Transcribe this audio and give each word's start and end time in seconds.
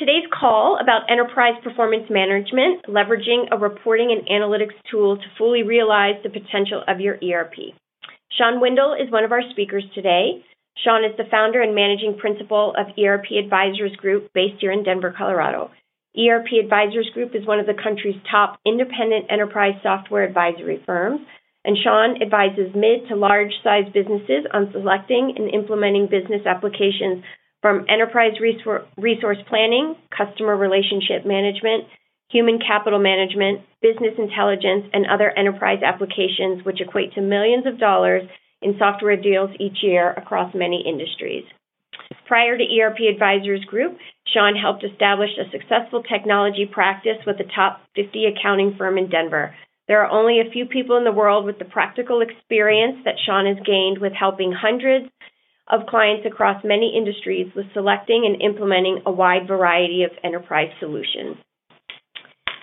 today's 0.00 0.24
call 0.32 0.78
about 0.80 1.12
enterprise 1.12 1.60
performance 1.62 2.08
management, 2.08 2.88
leveraging 2.88 3.52
a 3.52 3.58
reporting 3.58 4.08
and 4.10 4.26
analytics 4.32 4.74
tool 4.90 5.18
to 5.18 5.22
fully 5.36 5.62
realize 5.62 6.16
the 6.22 6.30
potential 6.30 6.82
of 6.88 7.00
your 7.00 7.20
ERP. 7.20 7.76
Sean 8.32 8.60
Windle 8.60 8.94
is 8.94 9.12
one 9.12 9.24
of 9.24 9.32
our 9.32 9.42
speakers 9.50 9.84
today. 9.94 10.42
Sean 10.82 11.04
is 11.04 11.14
the 11.18 11.28
founder 11.30 11.60
and 11.60 11.74
managing 11.74 12.16
principal 12.18 12.72
of 12.80 12.96
ERP 12.96 13.26
Advisors 13.44 13.94
Group 13.96 14.32
based 14.32 14.56
here 14.60 14.72
in 14.72 14.82
Denver, 14.82 15.14
Colorado. 15.16 15.70
ERP 16.16 16.48
Advisors 16.64 17.10
Group 17.12 17.34
is 17.34 17.46
one 17.46 17.60
of 17.60 17.66
the 17.66 17.76
country's 17.76 18.16
top 18.30 18.58
independent 18.64 19.26
enterprise 19.28 19.76
software 19.82 20.24
advisory 20.24 20.82
firms, 20.86 21.20
and 21.66 21.76
Sean 21.76 22.22
advises 22.22 22.72
mid 22.74 23.06
to 23.08 23.16
large 23.16 23.52
size 23.62 23.84
businesses 23.92 24.48
on 24.54 24.72
selecting 24.72 25.34
and 25.36 25.52
implementing 25.52 26.08
business 26.08 26.46
applications 26.46 27.22
from 27.62 27.86
enterprise 27.88 28.32
resource 28.40 29.38
planning, 29.48 29.94
customer 30.16 30.56
relationship 30.56 31.26
management, 31.26 31.84
human 32.30 32.58
capital 32.58 32.98
management, 32.98 33.60
business 33.82 34.14
intelligence, 34.18 34.86
and 34.92 35.06
other 35.06 35.30
enterprise 35.30 35.82
applications, 35.84 36.64
which 36.64 36.80
equate 36.80 37.12
to 37.14 37.20
millions 37.20 37.66
of 37.66 37.78
dollars 37.78 38.22
in 38.62 38.76
software 38.78 39.16
deals 39.16 39.50
each 39.58 39.78
year 39.82 40.12
across 40.12 40.54
many 40.54 40.84
industries. 40.86 41.44
Prior 42.26 42.56
to 42.56 42.64
ERP 42.64 42.98
Advisors 43.12 43.64
Group, 43.64 43.98
Sean 44.32 44.54
helped 44.54 44.84
establish 44.84 45.30
a 45.36 45.50
successful 45.50 46.02
technology 46.02 46.68
practice 46.70 47.18
with 47.26 47.40
a 47.40 47.50
top 47.54 47.80
50 47.96 48.26
accounting 48.26 48.76
firm 48.78 48.96
in 48.96 49.10
Denver. 49.10 49.54
There 49.88 50.04
are 50.04 50.10
only 50.10 50.38
a 50.38 50.50
few 50.50 50.66
people 50.66 50.96
in 50.96 51.04
the 51.04 51.12
world 51.12 51.44
with 51.44 51.58
the 51.58 51.64
practical 51.64 52.20
experience 52.20 52.98
that 53.04 53.18
Sean 53.26 53.46
has 53.46 53.58
gained 53.66 53.98
with 53.98 54.12
helping 54.12 54.52
hundreds 54.52 55.10
of 55.70 55.86
clients 55.86 56.26
across 56.26 56.64
many 56.64 56.94
industries 56.96 57.46
with 57.54 57.66
selecting 57.72 58.26
and 58.26 58.42
implementing 58.42 59.02
a 59.06 59.12
wide 59.12 59.46
variety 59.46 60.02
of 60.02 60.10
enterprise 60.24 60.70
solutions. 60.80 61.36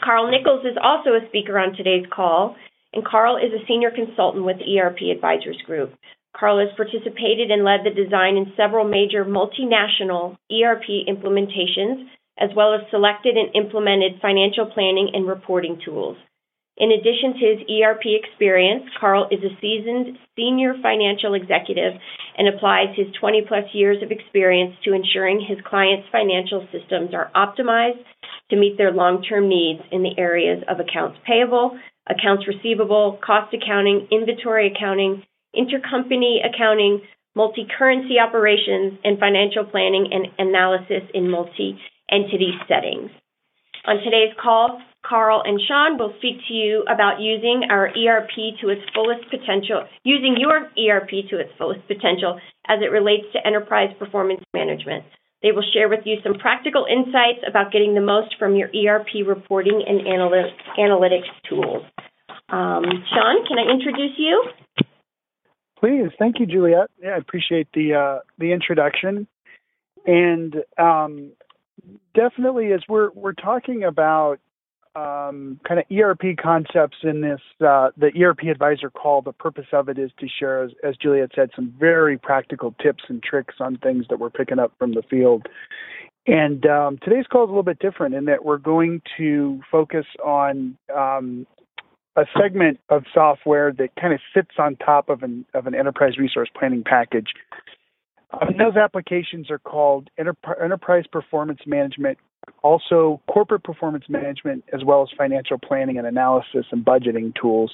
Carl 0.04 0.30
Nichols 0.30 0.66
is 0.66 0.78
also 0.82 1.12
a 1.12 1.28
speaker 1.28 1.58
on 1.58 1.76
today's 1.76 2.06
call, 2.14 2.56
and 2.94 3.06
Carl 3.06 3.38
is 3.38 3.52
a 3.54 3.66
senior 3.68 3.92
consultant 3.92 4.46
with 4.46 4.58
ERP 4.58 5.00
Advisors 5.14 5.62
Group. 5.66 5.94
Carl 6.36 6.60
has 6.60 6.76
participated 6.76 7.50
and 7.50 7.64
led 7.64 7.82
the 7.84 7.90
design 7.90 8.38
in 8.38 8.54
several 8.56 8.88
major 8.88 9.26
multinational 9.26 10.38
ERP 10.52 11.08
implementations, 11.08 12.08
as 12.40 12.52
well 12.56 12.74
as 12.74 12.82
selected 12.92 13.36
and 13.36 13.56
implemented 13.56 14.22
financial 14.22 14.68
planning 14.68 15.10
and 15.14 15.28
reporting 15.28 15.80
tools. 15.84 16.18
In 16.78 16.92
addition 16.92 17.34
to 17.34 17.40
his 17.40 17.60
ERP 17.70 18.06
experience, 18.06 18.86
Carl 19.00 19.28
is 19.32 19.40
a 19.44 19.58
seasoned 19.60 20.18
senior 20.36 20.76
financial 20.82 21.34
executive 21.34 21.94
and 22.38 22.48
applies 22.48 22.96
his 22.96 23.08
20-plus 23.20 23.74
years 23.74 24.04
of 24.04 24.12
experience 24.12 24.76
to 24.84 24.94
ensuring 24.94 25.42
his 25.42 25.58
clients' 25.66 26.08
financial 26.12 26.68
systems 26.72 27.16
are 27.16 27.32
optimized 27.34 28.06
to 28.52 28.56
meet 28.56 28.78
their 28.78 28.92
long-term 28.92 29.50
needs 29.50 29.82
in 29.92 30.04
the 30.04 30.14
areas 30.20 30.64
of 30.70 30.80
accounts 30.80 31.18
payable, 31.26 31.78
accounts 32.06 32.48
receivable, 32.48 33.20
cost 33.26 33.52
accounting, 33.56 34.08
inventory 34.12 34.72
accounting, 34.72 35.24
intercompany 35.58 36.46
accounting, 36.46 37.02
multi-currency 37.36 38.20
operations, 38.20 39.00
and 39.04 39.18
financial 39.18 39.66
planning 39.66 40.10
and 40.12 40.28
analysis 40.38 41.10
in 41.16 41.30
multi-entity 41.30 42.54
settings. 42.68 43.10
On 43.86 43.98
today's 44.04 44.34
call, 44.42 44.82
Carl 45.08 45.42
and 45.46 45.60
Sean 45.68 45.98
will 45.98 46.14
speak 46.18 46.38
to 46.48 46.54
you 46.54 46.84
about 46.84 47.22
using 47.22 47.64
our 47.70 47.88
ERP 47.88 48.60
to 48.62 48.70
its 48.70 48.82
fullest 48.94 49.30
potential, 49.30 49.86
using 50.04 50.36
your 50.38 50.68
ERP 50.76 51.30
to 51.30 51.40
its 51.40 51.52
fullest 51.58 51.86
potential 51.88 52.40
as 52.68 52.80
it 52.82 52.92
relates 52.92 53.26
to 53.34 53.46
enterprise 53.46 53.90
performance 53.98 54.42
management. 54.54 55.06
They 55.42 55.52
will 55.52 55.64
share 55.74 55.88
with 55.88 56.02
you 56.06 56.18
some 56.24 56.40
practical 56.40 56.86
insights 56.90 57.46
about 57.48 57.72
getting 57.72 57.94
the 57.94 58.02
most 58.02 58.36
from 58.40 58.56
your 58.56 58.70
ERP 58.70 59.26
reporting 59.26 59.84
and 59.88 60.02
analytics 60.02 61.30
tools. 61.48 61.84
Um, 62.50 62.84
Sean, 63.14 63.46
can 63.48 63.60
I 63.60 63.72
introduce 63.72 64.18
you? 64.18 64.44
Please, 65.80 66.10
thank 66.18 66.40
you, 66.40 66.48
Juliet. 66.48 66.90
Yeah, 67.02 67.12
I 67.12 67.18
appreciate 67.18 67.68
the 67.74 67.94
uh, 67.94 68.20
the 68.40 68.52
introduction, 68.52 69.28
and 70.08 70.56
um, 70.80 71.34
definitely 72.16 72.74
as 72.74 72.82
we're 72.90 73.12
we're 73.12 73.34
talking 73.34 73.84
about 73.84 74.40
um, 74.98 75.60
kind 75.68 75.80
of 75.80 75.86
ERP 75.96 76.38
concepts 76.42 76.98
in 77.04 77.22
this 77.22 77.42
uh, 77.62 77.90
the 77.98 78.12
ERP 78.20 78.44
advisor 78.50 78.90
call. 78.90 79.22
The 79.22 79.32
purpose 79.32 79.68
of 79.72 79.90
it 79.90 80.00
is 80.00 80.10
to 80.20 80.28
share, 80.28 80.64
as, 80.64 80.72
as 80.84 80.96
Juliet 80.98 81.32
said, 81.36 81.52
some 81.56 81.74
very 81.80 82.18
practical 82.18 82.74
tips 82.82 83.04
and 83.08 83.22
tricks 83.22 83.56
on 83.60 83.78
things 83.78 84.06
that 84.10 84.20
we're 84.20 84.32
picking 84.32 84.60
up 84.60 84.74
from 84.80 84.94
the 84.94 85.04
field. 85.04 85.48
And 86.26 86.66
um, 86.66 86.98
today's 87.04 87.26
call 87.32 87.44
is 87.44 87.48
a 87.48 87.52
little 87.52 87.64
bit 87.64 87.80
different 87.80 88.16
in 88.16 88.26
that 88.26 88.44
we're 88.44 88.58
going 88.58 89.02
to 89.18 89.62
focus 89.72 90.06
on 90.26 90.78
um, 90.96 91.46
a 92.16 92.26
segment 92.42 92.80
of 92.90 93.04
software 93.14 93.72
that 93.74 93.96
kind 94.00 94.14
of 94.14 94.20
sits 94.34 94.52
on 94.58 94.76
top 94.78 95.10
of 95.10 95.22
an 95.22 95.46
of 95.54 95.68
an 95.68 95.76
enterprise 95.76 96.18
resource 96.18 96.50
planning 96.58 96.84
package. 96.84 97.34
Um, 98.32 98.56
those 98.58 98.76
applications 98.76 99.52
are 99.52 99.60
called 99.60 100.10
Enterprise 100.18 101.06
Performance 101.10 101.62
Management 101.66 102.18
also 102.64 103.22
corporate 103.32 103.64
performance 103.64 104.06
management 104.10 104.64
as 104.74 104.84
well 104.84 105.02
as 105.02 105.10
financial 105.18 105.58
planning 105.58 105.98
and 105.98 106.08
analysis 106.08 106.66
and 106.72 106.84
budgeting 106.84 107.34
tools. 107.40 107.74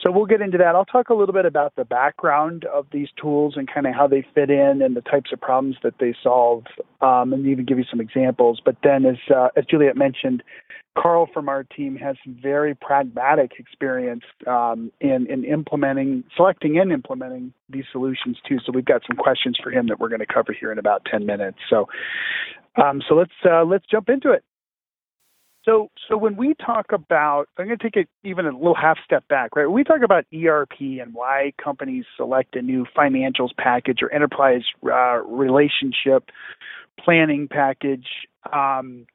So 0.00 0.10
we'll 0.10 0.26
get 0.26 0.40
into 0.40 0.56
that. 0.58 0.74
I'll 0.74 0.86
talk 0.86 1.10
a 1.10 1.14
little 1.14 1.34
bit 1.34 1.44
about 1.44 1.76
the 1.76 1.84
background 1.84 2.64
of 2.64 2.86
these 2.90 3.08
tools 3.20 3.54
and 3.56 3.68
kind 3.72 3.86
of 3.86 3.94
how 3.94 4.06
they 4.06 4.26
fit 4.34 4.50
in 4.50 4.80
and 4.82 4.96
the 4.96 5.02
types 5.02 5.30
of 5.32 5.40
problems 5.40 5.76
that 5.82 5.94
they 6.00 6.14
solve, 6.22 6.64
um, 7.02 7.32
and 7.34 7.46
even 7.46 7.66
give 7.66 7.78
you 7.78 7.84
some 7.90 8.00
examples. 8.00 8.60
But 8.64 8.76
then, 8.82 9.04
as 9.04 9.18
uh, 9.34 9.48
as 9.56 9.64
Juliet 9.66 9.96
mentioned, 9.96 10.42
Carl 10.98 11.28
from 11.32 11.48
our 11.48 11.64
team 11.64 11.96
has 11.96 12.16
some 12.24 12.36
very 12.42 12.74
pragmatic 12.74 13.52
experience 13.58 14.24
um, 14.46 14.90
in 15.00 15.26
in 15.26 15.44
implementing, 15.44 16.24
selecting, 16.34 16.78
and 16.78 16.90
implementing 16.92 17.52
these 17.68 17.84
solutions 17.92 18.38
too. 18.48 18.58
So 18.64 18.72
we've 18.72 18.84
got 18.84 19.02
some 19.06 19.16
questions 19.16 19.58
for 19.62 19.70
him 19.70 19.86
that 19.88 20.00
we're 20.00 20.08
going 20.08 20.20
to 20.20 20.26
cover 20.26 20.54
here 20.58 20.72
in 20.72 20.78
about 20.78 21.04
ten 21.04 21.26
minutes. 21.26 21.58
So 21.68 21.88
um, 22.76 23.02
so 23.08 23.14
let's 23.14 23.32
uh, 23.44 23.64
let's 23.64 23.84
jump 23.90 24.08
into 24.08 24.32
it. 24.32 24.44
So 25.64 25.90
so 26.08 26.16
when 26.16 26.36
we 26.36 26.54
talk 26.54 26.86
about, 26.92 27.48
I'm 27.58 27.66
going 27.66 27.78
to 27.78 27.82
take 27.82 27.96
it 27.96 28.08
even 28.24 28.46
a 28.46 28.50
little 28.50 28.74
half 28.74 28.98
step 29.04 29.26
back, 29.28 29.56
right? 29.56 29.66
When 29.66 29.74
we 29.74 29.84
talk 29.84 30.02
about 30.02 30.24
ERP 30.34 30.80
and 30.80 31.12
why 31.12 31.52
companies 31.62 32.04
select 32.16 32.56
a 32.56 32.62
new 32.62 32.86
financials 32.96 33.50
package 33.56 33.98
or 34.02 34.12
enterprise 34.12 34.62
uh, 34.84 35.22
relationship 35.24 36.30
planning 36.98 37.48
package. 37.48 38.06
Um, 38.52 39.06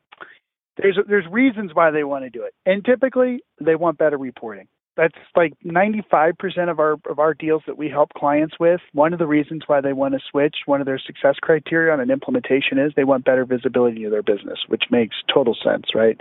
there's 0.78 1.00
there's 1.08 1.26
reasons 1.32 1.72
why 1.74 1.92
they 1.92 2.04
want 2.04 2.26
to 2.26 2.30
do 2.30 2.44
it, 2.44 2.54
and 2.66 2.84
typically 2.86 3.42
they 3.60 3.76
want 3.76 3.98
better 3.98 4.18
reporting 4.18 4.68
that's 4.98 5.16
like 5.36 5.54
95% 5.66 6.70
of 6.70 6.80
our 6.80 6.94
of 7.10 7.20
our 7.20 7.34
deals 7.34 7.64
that 7.68 7.78
we 7.78 7.90
help 7.90 8.14
clients 8.14 8.56
with. 8.60 8.82
One 8.94 9.14
of 9.14 9.20
the 9.20 9.28
reasons 9.28 9.64
why 9.68 9.82
they 9.82 9.94
want 9.94 10.14
to 10.14 10.20
switch, 10.32 10.58
one 10.66 10.82
of 10.82 10.86
their 10.86 11.00
success 11.00 11.36
criteria 11.42 11.92
on 11.94 12.00
an 12.00 12.12
implementation 12.12 12.80
is 12.80 12.94
they 12.96 13.04
want 13.04 13.26
better 13.26 13.46
visibility 13.46 14.04
of 14.06 14.12
their 14.12 14.24
business, 14.24 14.60
which 14.68 14.84
makes 14.90 15.16
total 15.34 15.56
sense, 15.64 15.94
right? 15.94 16.20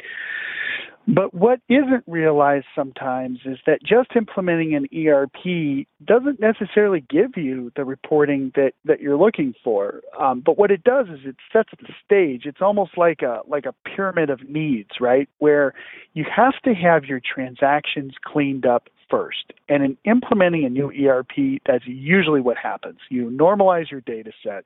But 1.07 1.35
what 1.35 1.61
isn't 1.69 2.05
realized 2.07 2.65
sometimes 2.75 3.41
is 3.45 3.59
that 3.67 3.83
just 3.83 4.17
implementing 4.17 4.75
an 4.75 4.89
ERP 5.07 5.87
doesn't 6.03 6.41
necessarily 6.41 7.05
give 7.11 7.37
you 7.37 7.71
the 7.77 7.85
reporting 7.85 8.53
that, 8.55 8.73
that 8.87 9.01
you're 9.01 9.19
looking 9.19 9.55
for. 9.63 10.01
Um, 10.19 10.41
but 10.45 10.57
what 10.57 10.71
it 10.71 10.83
does 10.83 11.09
is 11.09 11.21
it 11.27 11.37
sets 11.53 11.69
the 11.79 11.93
stage. 12.05 12.47
It's 12.47 12.63
almost 12.63 12.97
like 12.97 13.21
a 13.21 13.41
like 13.47 13.67
a 13.67 13.75
pyramid 13.95 14.31
of 14.31 14.49
needs, 14.49 14.91
right? 14.99 15.29
Where 15.39 15.75
you 16.15 16.25
have 16.35 16.55
to 16.65 16.73
have 16.73 17.05
your 17.05 17.21
transactions 17.21 18.15
cleaned 18.25 18.65
up 18.65 18.89
first. 19.11 19.53
And 19.69 19.83
in 19.85 19.99
implementing 20.05 20.65
a 20.65 20.71
new 20.71 20.91
ERP, 20.91 21.61
that's 21.67 21.85
usually 21.87 22.41
what 22.41 22.57
happens. 22.57 22.99
You 23.11 23.27
normalize 23.31 23.91
your 23.91 24.01
data 24.01 24.33
set. 24.43 24.65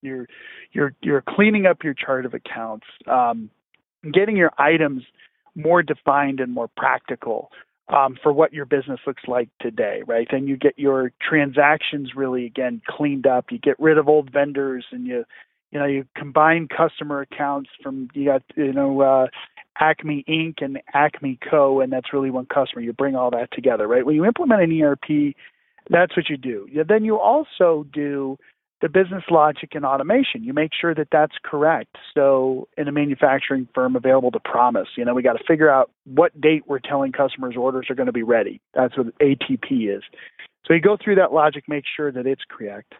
You're 0.00 0.28
you're 0.70 0.94
you're 1.02 1.24
cleaning 1.26 1.66
up 1.66 1.82
your 1.82 1.94
chart 1.94 2.24
of 2.24 2.34
accounts, 2.34 2.86
um, 3.08 3.50
getting 4.12 4.36
your 4.36 4.52
items 4.58 5.02
more 5.54 5.82
defined 5.82 6.40
and 6.40 6.52
more 6.52 6.68
practical 6.76 7.50
um, 7.88 8.16
for 8.22 8.32
what 8.32 8.52
your 8.52 8.64
business 8.64 9.00
looks 9.06 9.22
like 9.26 9.48
today, 9.60 10.02
right? 10.06 10.26
Then 10.30 10.46
you 10.46 10.56
get 10.56 10.78
your 10.78 11.12
transactions 11.20 12.12
really 12.16 12.46
again 12.46 12.80
cleaned 12.88 13.26
up. 13.26 13.46
You 13.50 13.58
get 13.58 13.78
rid 13.78 13.98
of 13.98 14.08
old 14.08 14.32
vendors, 14.32 14.84
and 14.92 15.06
you, 15.06 15.24
you 15.70 15.78
know, 15.78 15.86
you 15.86 16.06
combine 16.16 16.68
customer 16.68 17.20
accounts 17.20 17.70
from 17.82 18.08
you 18.14 18.26
got 18.26 18.42
you 18.56 18.72
know 18.72 19.00
uh, 19.00 19.26
Acme 19.78 20.24
Inc. 20.28 20.62
and 20.62 20.80
Acme 20.94 21.38
Co. 21.50 21.80
and 21.80 21.92
that's 21.92 22.12
really 22.12 22.30
one 22.30 22.46
customer. 22.46 22.82
You 22.82 22.92
bring 22.92 23.16
all 23.16 23.30
that 23.30 23.50
together, 23.52 23.86
right? 23.86 24.06
When 24.06 24.14
you 24.14 24.24
implement 24.24 24.62
an 24.62 24.80
ERP, 24.80 25.34
that's 25.90 26.16
what 26.16 26.30
you 26.30 26.36
do. 26.36 26.68
Then 26.88 27.04
you 27.04 27.18
also 27.18 27.86
do 27.92 28.38
the 28.82 28.88
business 28.88 29.22
logic 29.30 29.70
and 29.74 29.86
automation. 29.86 30.42
You 30.42 30.52
make 30.52 30.72
sure 30.78 30.94
that 30.94 31.08
that's 31.10 31.34
correct. 31.42 31.96
So, 32.14 32.68
in 32.76 32.88
a 32.88 32.92
manufacturing 32.92 33.68
firm 33.74 33.96
available 33.96 34.32
to 34.32 34.40
promise, 34.40 34.88
you 34.96 35.04
know, 35.04 35.14
we 35.14 35.22
got 35.22 35.34
to 35.34 35.44
figure 35.48 35.70
out 35.70 35.90
what 36.04 36.38
date 36.38 36.64
we're 36.66 36.80
telling 36.80 37.12
customers 37.12 37.54
orders 37.56 37.86
are 37.88 37.94
going 37.94 38.06
to 38.06 38.12
be 38.12 38.24
ready. 38.24 38.60
That's 38.74 38.96
what 38.98 39.16
ATP 39.20 39.96
is. 39.96 40.02
So, 40.66 40.74
you 40.74 40.80
go 40.80 40.98
through 41.02 41.14
that 41.14 41.32
logic, 41.32 41.64
make 41.68 41.84
sure 41.96 42.10
that 42.12 42.26
it's 42.26 42.42
correct. 42.50 42.94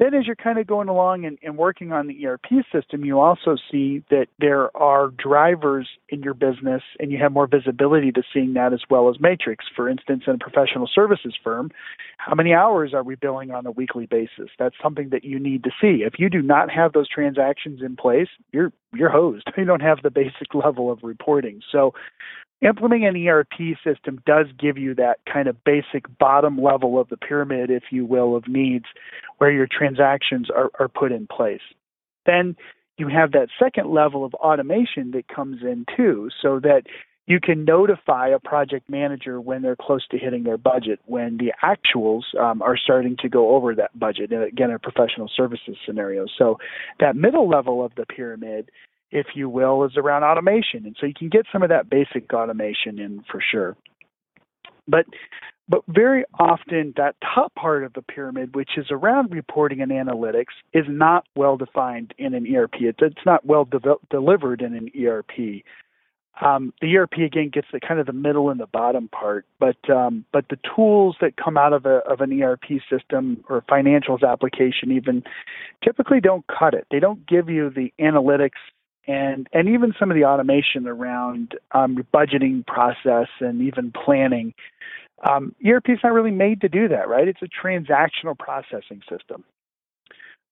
Then 0.00 0.14
as 0.14 0.26
you're 0.26 0.34
kind 0.34 0.58
of 0.58 0.66
going 0.66 0.88
along 0.88 1.26
and, 1.26 1.38
and, 1.42 1.58
working 1.58 1.92
on 1.92 2.06
the 2.06 2.26
ERP 2.26 2.64
system, 2.72 3.04
you 3.04 3.20
also 3.20 3.56
see 3.70 4.02
that 4.08 4.28
there 4.38 4.74
are 4.74 5.08
drivers 5.08 5.86
in 6.08 6.22
your 6.22 6.32
business 6.32 6.82
and 6.98 7.12
you 7.12 7.18
have 7.18 7.32
more 7.32 7.46
visibility 7.46 8.10
to 8.10 8.22
seeing 8.32 8.54
that 8.54 8.72
as 8.72 8.80
well 8.88 9.10
as 9.10 9.20
matrix. 9.20 9.66
For 9.76 9.90
instance, 9.90 10.22
in 10.26 10.34
a 10.34 10.38
professional 10.38 10.88
services 10.92 11.36
firm, 11.44 11.70
how 12.16 12.34
many 12.34 12.54
hours 12.54 12.94
are 12.94 13.02
we 13.02 13.14
billing 13.14 13.50
on 13.50 13.66
a 13.66 13.70
weekly 13.70 14.06
basis? 14.06 14.48
That's 14.58 14.74
something 14.82 15.10
that 15.10 15.22
you 15.22 15.38
need 15.38 15.64
to 15.64 15.70
see. 15.78 16.02
If 16.02 16.14
you 16.18 16.30
do 16.30 16.40
not 16.40 16.70
have 16.70 16.94
those 16.94 17.08
transactions 17.08 17.82
in 17.82 17.96
place, 17.96 18.28
you're 18.52 18.72
you're 18.94 19.10
hosed. 19.10 19.48
You 19.60 19.66
don't 19.66 19.82
have 19.82 19.98
the 20.02 20.10
basic 20.10 20.54
level 20.54 20.90
of 20.90 21.00
reporting. 21.02 21.60
So 21.70 21.92
implementing 22.62 23.06
an 23.06 23.28
ERP 23.28 23.76
system 23.84 24.22
does 24.26 24.46
give 24.58 24.76
you 24.76 24.94
that 24.94 25.18
kind 25.30 25.48
of 25.48 25.62
basic 25.64 26.06
bottom 26.18 26.60
level 26.60 27.00
of 27.00 27.08
the 27.08 27.16
pyramid, 27.16 27.70
if 27.70 27.84
you 27.90 28.04
will, 28.04 28.36
of 28.36 28.46
needs 28.46 28.86
where 29.38 29.50
your 29.50 29.66
transactions 29.66 30.48
are, 30.50 30.70
are 30.78 30.88
put 30.88 31.12
in 31.12 31.26
place. 31.26 31.62
Then 32.26 32.56
you 32.98 33.08
have 33.08 33.32
that 33.32 33.48
second 33.58 33.90
level 33.90 34.24
of 34.24 34.34
automation 34.34 35.12
that 35.12 35.26
comes 35.28 35.62
in 35.62 35.86
too, 35.96 36.28
so 36.42 36.60
that 36.60 36.82
you 37.26 37.40
can 37.40 37.64
notify 37.64 38.28
a 38.28 38.38
project 38.40 38.90
manager 38.90 39.40
when 39.40 39.62
they're 39.62 39.76
close 39.76 40.06
to 40.08 40.18
hitting 40.18 40.42
their 40.42 40.58
budget, 40.58 40.98
when 41.06 41.38
the 41.38 41.52
actuals 41.62 42.22
um, 42.38 42.60
are 42.60 42.76
starting 42.76 43.16
to 43.18 43.28
go 43.28 43.54
over 43.54 43.74
that 43.74 43.96
budget. 43.98 44.32
And 44.32 44.42
again, 44.42 44.70
a 44.70 44.78
professional 44.78 45.30
services 45.34 45.76
scenario. 45.86 46.26
So 46.36 46.58
that 46.98 47.16
middle 47.16 47.48
level 47.48 47.84
of 47.84 47.94
the 47.94 48.04
pyramid 48.04 48.70
if 49.10 49.26
you 49.34 49.48
will, 49.48 49.84
is 49.84 49.96
around 49.96 50.24
automation. 50.24 50.86
And 50.86 50.96
so 51.00 51.06
you 51.06 51.14
can 51.14 51.28
get 51.28 51.46
some 51.52 51.62
of 51.62 51.68
that 51.70 51.90
basic 51.90 52.32
automation 52.32 52.98
in 52.98 53.22
for 53.30 53.40
sure. 53.50 53.76
But 54.86 55.06
but 55.68 55.82
very 55.86 56.24
often 56.38 56.94
that 56.96 57.14
top 57.22 57.54
part 57.54 57.84
of 57.84 57.92
the 57.92 58.02
pyramid, 58.02 58.56
which 58.56 58.70
is 58.76 58.86
around 58.90 59.30
reporting 59.30 59.80
and 59.80 59.92
analytics, 59.92 60.52
is 60.72 60.84
not 60.88 61.24
well 61.36 61.56
defined 61.56 62.12
in 62.18 62.34
an 62.34 62.44
ERP. 62.52 62.74
It's 62.80 63.24
not 63.24 63.46
well 63.46 63.66
de- 63.66 63.94
delivered 64.10 64.62
in 64.62 64.74
an 64.74 64.90
ERP. 65.00 65.62
Um, 66.40 66.72
the 66.80 66.96
ERP 66.96 67.18
again 67.18 67.50
gets 67.52 67.68
the 67.72 67.78
kind 67.78 68.00
of 68.00 68.06
the 68.06 68.12
middle 68.12 68.50
and 68.50 68.58
the 68.58 68.66
bottom 68.66 69.08
part, 69.08 69.46
but 69.60 69.76
um, 69.90 70.24
but 70.32 70.46
the 70.48 70.58
tools 70.74 71.16
that 71.20 71.36
come 71.36 71.56
out 71.56 71.72
of 71.72 71.86
a 71.86 71.98
of 71.98 72.20
an 72.20 72.42
ERP 72.42 72.80
system 72.90 73.44
or 73.48 73.62
financials 73.62 74.28
application 74.28 74.90
even 74.90 75.22
typically 75.84 76.20
don't 76.20 76.44
cut 76.46 76.74
it. 76.74 76.86
They 76.90 76.98
don't 76.98 77.26
give 77.28 77.48
you 77.48 77.70
the 77.70 77.92
analytics 78.00 78.58
and 79.10 79.48
and 79.52 79.68
even 79.68 79.92
some 79.98 80.10
of 80.10 80.14
the 80.16 80.24
automation 80.24 80.86
around 80.86 81.56
um, 81.72 82.06
budgeting 82.14 82.64
process 82.66 83.28
and 83.40 83.62
even 83.62 83.92
planning. 83.92 84.54
Um, 85.28 85.54
ERP 85.66 85.90
is 85.90 85.98
not 86.02 86.12
really 86.12 86.30
made 86.30 86.62
to 86.62 86.68
do 86.68 86.88
that, 86.88 87.08
right? 87.08 87.28
It's 87.28 87.42
a 87.42 87.48
transactional 87.66 88.38
processing 88.38 89.02
system. 89.10 89.44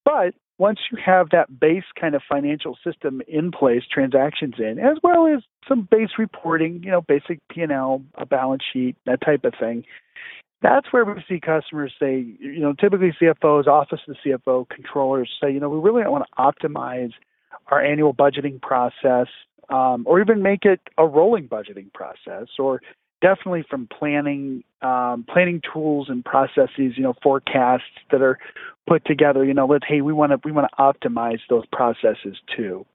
But 0.04 0.34
once 0.58 0.80
you 0.90 0.98
have 1.04 1.30
that 1.30 1.58
base 1.58 1.84
kind 1.98 2.14
of 2.14 2.22
financial 2.28 2.76
system 2.84 3.22
in 3.28 3.50
place, 3.50 3.82
transactions 3.90 4.54
in, 4.58 4.78
as 4.78 4.98
well 5.02 5.26
as 5.26 5.42
some 5.66 5.88
base 5.90 6.10
reporting, 6.18 6.82
you 6.82 6.90
know, 6.90 7.00
basic 7.00 7.40
P&L, 7.48 8.02
a 8.16 8.26
balance 8.26 8.62
sheet, 8.72 8.96
that 9.06 9.20
type 9.22 9.44
of 9.44 9.54
thing, 9.58 9.84
that's 10.60 10.92
where 10.92 11.04
we 11.04 11.24
see 11.28 11.40
customers 11.40 11.92
say, 12.00 12.26
you 12.40 12.60
know, 12.60 12.74
typically 12.74 13.14
CFOs, 13.22 13.68
office 13.68 14.00
of 14.08 14.16
the 14.24 14.30
CFO, 14.30 14.68
controllers 14.68 15.30
say, 15.40 15.52
you 15.52 15.60
know, 15.60 15.68
we 15.68 15.78
really 15.78 16.02
don't 16.02 16.12
want 16.12 16.24
to 16.26 16.68
optimize 16.68 17.12
our 17.68 17.82
annual 17.82 18.14
budgeting 18.14 18.60
process, 18.60 19.28
um, 19.68 20.04
or 20.06 20.20
even 20.20 20.42
make 20.42 20.64
it 20.64 20.80
a 20.96 21.06
rolling 21.06 21.48
budgeting 21.48 21.92
process, 21.92 22.48
or 22.58 22.80
definitely 23.20 23.64
from 23.68 23.86
planning 23.86 24.64
um, 24.82 25.24
planning 25.28 25.60
tools 25.72 26.08
and 26.08 26.24
processes, 26.24 26.92
you 26.96 27.02
know, 27.02 27.14
forecasts 27.22 27.84
that 28.10 28.22
are 28.22 28.38
put 28.86 29.04
together. 29.04 29.44
You 29.44 29.54
know, 29.54 29.66
let's 29.66 29.84
hey, 29.86 30.00
we 30.00 30.12
want 30.12 30.32
to 30.32 30.40
we 30.44 30.52
want 30.52 30.68
to 30.70 30.82
optimize 30.82 31.40
those 31.48 31.64
processes 31.72 32.36
too. 32.56 32.86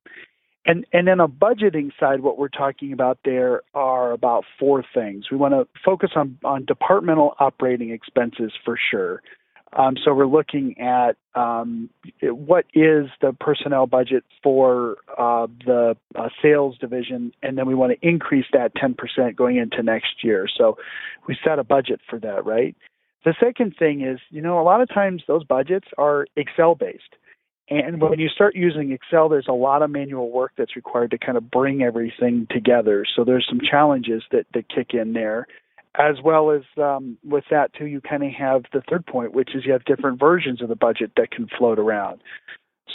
And 0.65 0.85
and 0.93 1.07
then 1.07 1.19
on 1.19 1.31
budgeting 1.31 1.91
side, 1.99 2.21
what 2.21 2.37
we're 2.37 2.47
talking 2.47 2.93
about 2.93 3.19
there 3.25 3.63
are 3.73 4.13
about 4.13 4.45
four 4.57 4.83
things. 4.93 5.25
We 5.29 5.37
want 5.37 5.53
to 5.53 5.67
focus 5.83 6.11
on 6.15 6.37
on 6.43 6.65
departmental 6.65 7.35
operating 7.39 7.91
expenses 7.91 8.53
for 8.63 8.77
sure. 8.89 9.21
Um, 9.75 9.95
so 10.03 10.13
we're 10.13 10.27
looking 10.27 10.79
at 10.79 11.17
um, 11.35 11.89
what 12.21 12.65
is 12.73 13.07
the 13.21 13.35
personnel 13.39 13.87
budget 13.87 14.23
for 14.43 14.97
uh, 15.17 15.47
the 15.65 15.97
uh, 16.15 16.29
sales 16.41 16.77
division, 16.77 17.33
and 17.41 17.57
then 17.57 17.65
we 17.65 17.73
want 17.73 17.91
to 17.91 18.07
increase 18.07 18.45
that 18.53 18.75
10% 18.75 19.35
going 19.35 19.57
into 19.57 19.81
next 19.81 20.23
year. 20.23 20.47
So 20.55 20.77
we 21.27 21.37
set 21.43 21.59
a 21.59 21.63
budget 21.63 22.01
for 22.09 22.19
that, 22.19 22.45
right? 22.45 22.75
The 23.25 23.33
second 23.39 23.75
thing 23.77 24.01
is, 24.01 24.19
you 24.29 24.41
know, 24.41 24.59
a 24.59 24.63
lot 24.63 24.81
of 24.81 24.89
times 24.89 25.23
those 25.27 25.43
budgets 25.43 25.87
are 25.97 26.27
Excel 26.35 26.75
based. 26.75 27.15
And 27.69 28.01
when 28.01 28.19
you 28.19 28.27
start 28.27 28.55
using 28.55 28.91
Excel, 28.91 29.29
there's 29.29 29.47
a 29.47 29.53
lot 29.53 29.81
of 29.81 29.89
manual 29.89 30.29
work 30.29 30.51
that's 30.57 30.75
required 30.75 31.11
to 31.11 31.17
kind 31.17 31.37
of 31.37 31.49
bring 31.49 31.81
everything 31.81 32.45
together. 32.51 33.05
So 33.15 33.23
there's 33.23 33.47
some 33.49 33.61
challenges 33.61 34.21
that, 34.31 34.45
that 34.53 34.67
kick 34.67 34.93
in 34.93 35.13
there 35.13 35.47
as 35.95 36.15
well 36.23 36.51
as 36.51 36.61
um, 36.77 37.17
with 37.23 37.43
that 37.51 37.73
too, 37.73 37.85
you 37.85 38.01
kind 38.01 38.23
of 38.23 38.31
have 38.31 38.63
the 38.73 38.81
third 38.89 39.05
point, 39.05 39.33
which 39.33 39.55
is 39.55 39.65
you 39.65 39.73
have 39.73 39.85
different 39.85 40.19
versions 40.19 40.61
of 40.61 40.69
the 40.69 40.75
budget 40.75 41.11
that 41.17 41.31
can 41.31 41.47
float 41.57 41.79
around. 41.79 42.21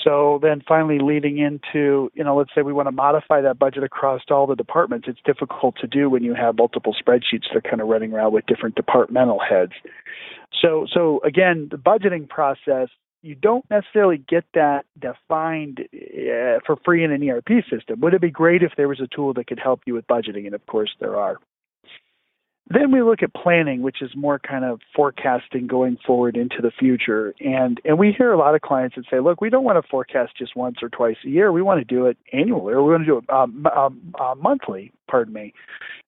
So 0.05 0.39
then 0.43 0.63
finally 0.67 0.99
leading 1.01 1.39
into, 1.39 2.11
you 2.15 2.23
know, 2.23 2.37
let's 2.37 2.51
say 2.55 2.63
we 2.63 2.73
want 2.73 2.87
to 2.87 2.93
modify 2.93 3.41
that 3.41 3.59
budget 3.59 3.83
across 3.83 4.21
all 4.31 4.47
the 4.47 4.55
departments. 4.55 5.09
It's 5.09 5.21
difficult 5.25 5.77
to 5.81 5.87
do 5.87 6.11
when 6.11 6.23
you 6.23 6.35
have 6.35 6.57
multiple 6.57 6.95
spreadsheets 6.95 7.49
that 7.53 7.57
are 7.57 7.61
kind 7.69 7.81
of 7.81 7.89
running 7.89 8.13
around 8.13 8.33
with 8.33 8.47
different 8.47 8.75
departmental 8.75 9.41
heads. 9.41 9.73
So 10.63 10.87
so 10.93 11.21
again, 11.25 11.69
the 11.71 11.79
budgeting 11.79 12.29
process, 12.29 12.89
you 13.23 13.35
don't 13.35 13.69
necessarily 13.71 14.19
get 14.19 14.45
that 14.55 14.85
defined 14.99 15.81
uh, 15.93 16.61
for 16.65 16.77
free 16.85 17.03
in 17.03 17.11
an 17.11 17.29
ERP 17.29 17.65
system. 17.71 18.01
Would 18.01 18.15
it 18.15 18.21
be 18.21 18.31
great 18.31 18.63
if 18.63 18.73
there 18.77 18.89
was 18.89 19.01
a 19.01 19.09
tool 19.15 19.35
that 19.35 19.47
could 19.47 19.59
help 19.59 19.81
you 19.87 19.95
with 19.95 20.07
budgeting? 20.07 20.47
And 20.47 20.55
of 20.55 20.65
course 20.67 20.91
there 21.01 21.17
are. 21.17 21.39
Then 22.71 22.93
we 22.93 23.01
look 23.01 23.23
at 23.23 23.33
planning, 23.33 23.81
which 23.81 24.03
is 24.03 24.11
more 24.15 24.39
kind 24.39 24.65
of 24.65 24.81
forecasting 24.95 25.67
going 25.67 25.97
forward 26.07 26.37
into 26.37 26.57
the 26.61 26.71
future. 26.71 27.35
And 27.41 27.81
and 27.85 27.99
we 27.99 28.13
hear 28.13 28.33
a 28.33 28.39
lot 28.39 28.55
of 28.55 28.61
clients 28.61 28.97
that 28.97 29.07
say, 29.11 29.21
look, 29.21 29.41
we 29.41 29.49
don't 29.49 29.65
want 29.65 29.83
to 29.83 29.89
forecast 29.89 30.37
just 30.37 30.55
once 30.55 30.77
or 30.83 30.91
twice 30.91 31.17
a 31.25 31.29
year. 31.29 31.51
We 31.51 31.63
want 31.63 31.81
to 31.81 31.85
do 31.85 32.07
it 32.07 32.19
annually, 32.33 32.75
or 32.75 32.83
we 32.83 32.93
want 32.93 33.03
to 33.03 33.07
do 33.07 33.19
it 33.19 33.31
um, 33.31 33.67
um, 33.75 34.15
uh, 34.21 34.35
monthly. 34.35 34.93
Pardon 35.09 35.33
me. 35.33 35.55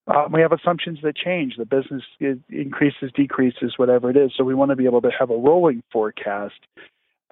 Uh, 0.07 0.27
we 0.31 0.41
have 0.41 0.51
assumptions 0.51 0.99
that 1.01 1.15
change. 1.15 1.55
The 1.57 1.65
business 1.65 2.03
increases, 2.49 3.11
decreases, 3.15 3.73
whatever 3.77 4.09
it 4.11 4.17
is. 4.17 4.31
So 4.37 4.43
we 4.43 4.53
want 4.53 4.69
to 4.69 4.75
be 4.75 4.85
able 4.85 5.01
to 5.01 5.11
have 5.17 5.31
a 5.31 5.37
rolling 5.37 5.81
forecast. 5.91 6.59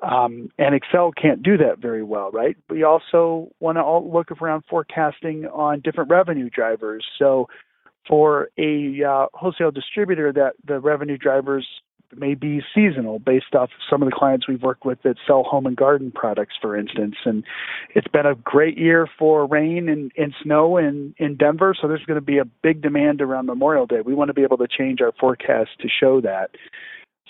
Um, 0.01 0.49
and 0.57 0.73
Excel 0.73 1.11
can't 1.11 1.43
do 1.43 1.57
that 1.57 1.79
very 1.79 2.03
well, 2.03 2.31
right? 2.31 2.55
We 2.69 2.83
also 2.83 3.51
want 3.59 3.77
to 3.77 3.99
look 3.99 4.31
around 4.31 4.63
forecasting 4.69 5.45
on 5.45 5.81
different 5.81 6.09
revenue 6.09 6.49
drivers. 6.49 7.05
So 7.19 7.47
for 8.07 8.49
a 8.57 9.03
uh, 9.03 9.27
wholesale 9.33 9.71
distributor 9.71 10.33
that 10.33 10.53
the 10.65 10.79
revenue 10.79 11.17
drivers 11.17 11.65
may 12.15 12.33
be 12.33 12.61
seasonal 12.73 13.19
based 13.19 13.53
off 13.53 13.69
of 13.69 13.81
some 13.89 14.01
of 14.01 14.09
the 14.09 14.15
clients 14.15 14.47
we've 14.47 14.63
worked 14.63 14.85
with 14.85 15.01
that 15.03 15.15
sell 15.27 15.43
home 15.43 15.65
and 15.65 15.77
garden 15.77 16.11
products, 16.11 16.55
for 16.59 16.75
instance. 16.75 17.15
And 17.25 17.43
it's 17.93 18.07
been 18.07 18.25
a 18.25 18.35
great 18.35 18.77
year 18.77 19.07
for 19.17 19.45
rain 19.45 19.89
and, 19.89 20.11
and 20.17 20.33
snow 20.41 20.77
in, 20.77 21.13
in 21.17 21.35
Denver, 21.35 21.75
so 21.79 21.87
there's 21.87 22.05
going 22.05 22.19
to 22.19 22.25
be 22.25 22.37
a 22.37 22.45
big 22.45 22.81
demand 22.81 23.21
around 23.21 23.45
Memorial 23.45 23.85
Day. 23.85 24.01
We 24.01 24.15
want 24.15 24.29
to 24.29 24.33
be 24.33 24.43
able 24.43 24.57
to 24.57 24.67
change 24.67 25.01
our 25.01 25.11
forecast 25.19 25.71
to 25.81 25.87
show 25.87 26.21
that. 26.21 26.51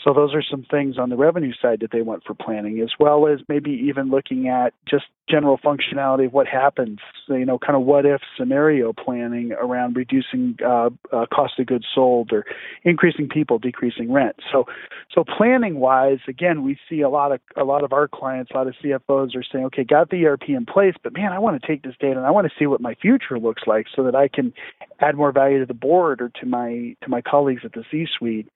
So 0.04 0.14
those 0.14 0.34
are 0.34 0.42
some 0.42 0.66
things 0.70 0.98
on 0.98 1.10
the 1.10 1.18
revenue 1.18 1.52
side 1.62 1.82
that 1.82 1.92
they 1.92 2.02
want 2.02 2.24
for 2.26 2.34
planning, 2.34 2.80
as 2.80 2.92
well 3.00 3.28
as 3.28 3.40
maybe 3.50 3.72
even 3.72 4.10
looking 4.10 4.48
at 4.48 4.74
just 4.90 5.06
general 5.30 5.58
functionality 5.58 6.28
of 6.28 6.34
what 6.34 6.48
happens, 6.48 7.00
you 7.28 7.46
know, 7.46 7.60
kind 7.60 7.76
of 7.76 7.84
what 7.84 8.06
if 8.06 8.22
scenario 8.38 8.94
planning 8.94 9.52
around 9.52 9.98
reducing 9.98 10.58
uh, 10.66 10.90
uh, 11.12 11.26
cost 11.34 11.60
of 11.60 11.68
goods 11.68 11.86
sold 11.94 12.32
or 12.32 12.46
increasing 12.84 13.28
people, 13.28 13.60
decreasing 13.60 14.12
rent. 14.12 14.38
So, 14.52 14.66
so 15.14 15.26
planning 15.26 15.80
wise, 15.80 16.20
again, 16.28 16.64
we 16.64 16.78
see 16.90 17.02
a 17.02 17.10
lot 17.10 17.34
of 17.34 17.42
a 17.58 17.66
lot 17.66 17.84
of 17.84 17.92
our 17.92 18.08
clients, 18.08 18.52
a 18.52 18.58
lot 18.58 18.68
of 18.68 18.76
CFOs 18.84 19.36
are 19.36 19.44
saying, 19.52 19.66
okay, 19.66 19.84
got 19.84 20.10
the 20.10 20.26
ERP 20.26 20.50
in 20.50 20.66
place, 20.66 20.96
but 21.04 21.14
man, 21.14 21.34
I 21.34 21.40
want 21.40 21.62
to 21.62 21.68
take 21.68 21.84
this 21.84 21.96
data 22.00 22.18
and 22.18 22.26
I 22.26 22.32
want 22.32 22.48
to 22.48 22.54
see 22.58 22.68
what 22.68 22.80
my 22.80 22.96
future 22.96 23.38
looks 23.38 23.64
like 23.68 23.88
so 23.94 24.04
that 24.04 24.16
I 24.16 24.30
can 24.30 24.54
add 25.02 25.16
more 25.16 25.32
value 25.32 25.60
to 25.60 25.66
the 25.66 25.74
board 25.74 26.22
or 26.22 26.30
to 26.40 26.46
my 26.46 26.96
to 27.04 27.10
my 27.10 27.22
colleagues 27.22 27.62
at 27.66 27.74
the 27.74 27.84
C-suite 27.92 28.48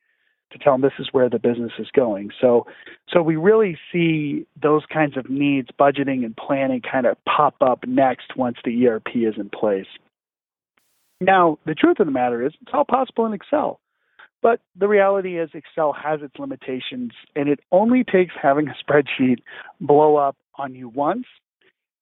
to 0.54 0.60
tell 0.60 0.74
them 0.74 0.82
this 0.82 1.00
is 1.00 1.10
where 1.12 1.30
the 1.30 1.40
business 1.40 1.72
is 1.78 1.88
going. 1.94 2.32
So, 2.40 2.66
so 3.10 3.22
we 3.22 3.36
really 3.36 3.78
see 3.92 4.46
those 4.62 4.84
kinds 4.92 5.18
of 5.18 5.30
needs, 5.30 5.70
budgeting 5.80 6.24
and 6.24 6.36
planning, 6.36 6.82
kind 6.82 7.06
of 7.06 7.18
pop 7.26 7.56
up 7.62 7.86
next 7.88 8.38
once 8.38 8.58
the 8.64 8.88
ERP 8.88 9.10
is 9.16 9.36
in 9.38 9.50
place. 9.50 9.88
Now, 11.20 11.58
the 11.66 11.76
truth 11.76 12.00
of 12.00 12.06
the 12.06 12.12
matter 12.12 12.46
is, 12.46 12.54
it's 12.62 12.72
all 12.74 12.86
possible 12.86 13.26
in 13.26 13.34
Excel. 13.34 13.80
But 14.42 14.60
the 14.76 14.90
reality 14.90 15.40
is, 15.40 15.50
Excel 15.54 15.94
has 15.94 16.22
its 16.22 16.38
limitations, 16.38 17.14
and 17.36 17.48
it 17.48 17.62
only 17.72 18.04
takes 18.04 18.34
having 18.40 18.68
a 18.68 18.76
spreadsheet 18.84 19.38
blow 19.80 20.18
up 20.18 20.36
on 20.56 20.76
you 20.76 20.90
once, 20.90 21.26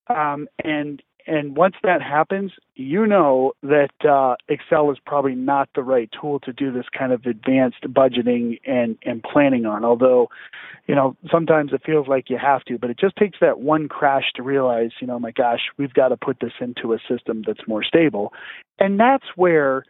um, 0.08 0.48
and 0.64 1.00
and 1.26 1.56
once 1.56 1.74
that 1.82 2.02
happens, 2.02 2.52
you 2.74 3.06
know 3.06 3.52
that 3.62 3.90
uh, 4.08 4.36
Excel 4.48 4.90
is 4.90 4.98
probably 5.04 5.34
not 5.34 5.68
the 5.74 5.82
right 5.82 6.10
tool 6.20 6.40
to 6.40 6.52
do 6.52 6.72
this 6.72 6.86
kind 6.96 7.12
of 7.12 7.26
advanced 7.26 7.82
budgeting 7.86 8.60
and 8.64 8.96
and 9.04 9.22
planning 9.22 9.66
on. 9.66 9.84
Although, 9.84 10.28
you 10.86 10.94
know, 10.94 11.16
sometimes 11.30 11.72
it 11.72 11.82
feels 11.84 12.08
like 12.08 12.30
you 12.30 12.38
have 12.38 12.64
to, 12.64 12.78
but 12.78 12.90
it 12.90 12.98
just 12.98 13.16
takes 13.16 13.38
that 13.40 13.60
one 13.60 13.88
crash 13.88 14.24
to 14.36 14.42
realize, 14.42 14.90
you 15.00 15.06
know, 15.06 15.18
my 15.18 15.30
gosh, 15.30 15.60
we've 15.76 15.94
got 15.94 16.08
to 16.08 16.16
put 16.16 16.40
this 16.40 16.52
into 16.60 16.92
a 16.92 16.98
system 17.08 17.42
that's 17.46 17.66
more 17.68 17.84
stable, 17.84 18.32
and 18.78 18.98
that's 18.98 19.26
where 19.36 19.84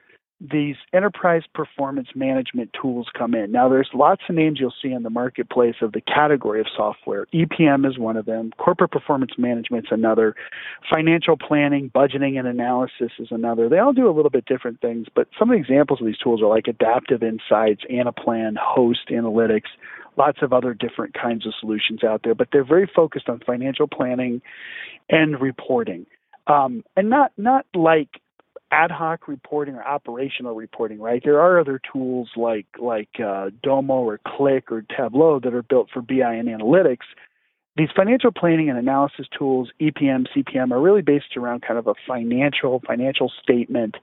these 0.50 0.76
enterprise 0.92 1.42
performance 1.54 2.08
management 2.14 2.70
tools 2.80 3.06
come 3.16 3.34
in. 3.34 3.52
Now, 3.52 3.68
there's 3.68 3.90
lots 3.94 4.22
of 4.28 4.34
names 4.34 4.58
you'll 4.58 4.74
see 4.82 4.90
in 4.90 5.04
the 5.04 5.10
marketplace 5.10 5.76
of 5.80 5.92
the 5.92 6.00
category 6.00 6.60
of 6.60 6.66
software. 6.76 7.26
EPM 7.32 7.88
is 7.88 7.98
one 7.98 8.16
of 8.16 8.26
them. 8.26 8.52
Corporate 8.58 8.90
performance 8.90 9.32
management 9.38 9.86
is 9.86 9.92
another. 9.92 10.34
Financial 10.92 11.36
planning, 11.36 11.90
budgeting, 11.94 12.38
and 12.38 12.48
analysis 12.48 13.12
is 13.20 13.28
another. 13.30 13.68
They 13.68 13.78
all 13.78 13.92
do 13.92 14.08
a 14.08 14.10
little 14.10 14.30
bit 14.30 14.44
different 14.46 14.80
things, 14.80 15.06
but 15.14 15.28
some 15.38 15.50
of 15.50 15.54
the 15.54 15.60
examples 15.60 16.00
of 16.00 16.06
these 16.06 16.18
tools 16.18 16.42
are 16.42 16.48
like 16.48 16.66
Adaptive 16.66 17.22
Insights, 17.22 17.82
Anaplan, 17.90 18.56
Host 18.56 19.08
Analytics, 19.10 19.70
lots 20.16 20.38
of 20.42 20.52
other 20.52 20.74
different 20.74 21.14
kinds 21.14 21.46
of 21.46 21.54
solutions 21.60 22.02
out 22.02 22.22
there. 22.24 22.34
But 22.34 22.48
they're 22.52 22.64
very 22.64 22.90
focused 22.92 23.28
on 23.28 23.40
financial 23.46 23.86
planning 23.86 24.42
and 25.08 25.40
reporting. 25.40 26.06
Um, 26.48 26.82
and 26.96 27.08
not 27.08 27.30
not 27.36 27.66
like 27.74 28.08
ad 28.72 28.90
hoc 28.90 29.28
reporting 29.28 29.74
or 29.74 29.86
operational 29.86 30.54
reporting, 30.54 30.98
right? 30.98 31.22
There 31.22 31.40
are 31.40 31.60
other 31.60 31.80
tools 31.92 32.30
like 32.36 32.66
like 32.78 33.20
uh, 33.24 33.50
Domo 33.62 34.02
or 34.02 34.18
Qlik 34.26 34.72
or 34.72 34.82
Tableau 34.82 35.38
that 35.40 35.54
are 35.54 35.62
built 35.62 35.90
for 35.92 36.00
BI 36.00 36.34
and 36.34 36.48
analytics. 36.48 37.04
These 37.76 37.90
financial 37.94 38.32
planning 38.32 38.68
and 38.68 38.78
analysis 38.78 39.26
tools, 39.38 39.70
EPM, 39.80 40.26
CPM, 40.34 40.72
are 40.72 40.80
really 40.80 41.02
based 41.02 41.36
around 41.36 41.62
kind 41.62 41.78
of 41.78 41.86
a 41.86 41.94
financial 42.06 42.82
financial 42.86 43.30
statement, 43.42 43.96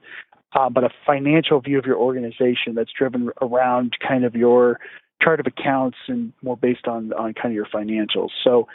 uh, 0.52 0.70
but 0.70 0.84
a 0.84 0.90
financial 1.04 1.60
view 1.60 1.78
of 1.78 1.84
your 1.84 1.96
organization 1.96 2.74
that's 2.74 2.92
driven 2.96 3.30
around 3.42 3.96
kind 4.06 4.24
of 4.24 4.34
your 4.34 4.78
chart 5.22 5.40
of 5.40 5.46
accounts 5.46 5.98
and 6.08 6.32
more 6.42 6.56
based 6.56 6.86
on 6.86 7.12
on 7.12 7.34
kind 7.34 7.46
of 7.46 7.52
your 7.52 7.66
financials. 7.66 8.30
So 8.44 8.68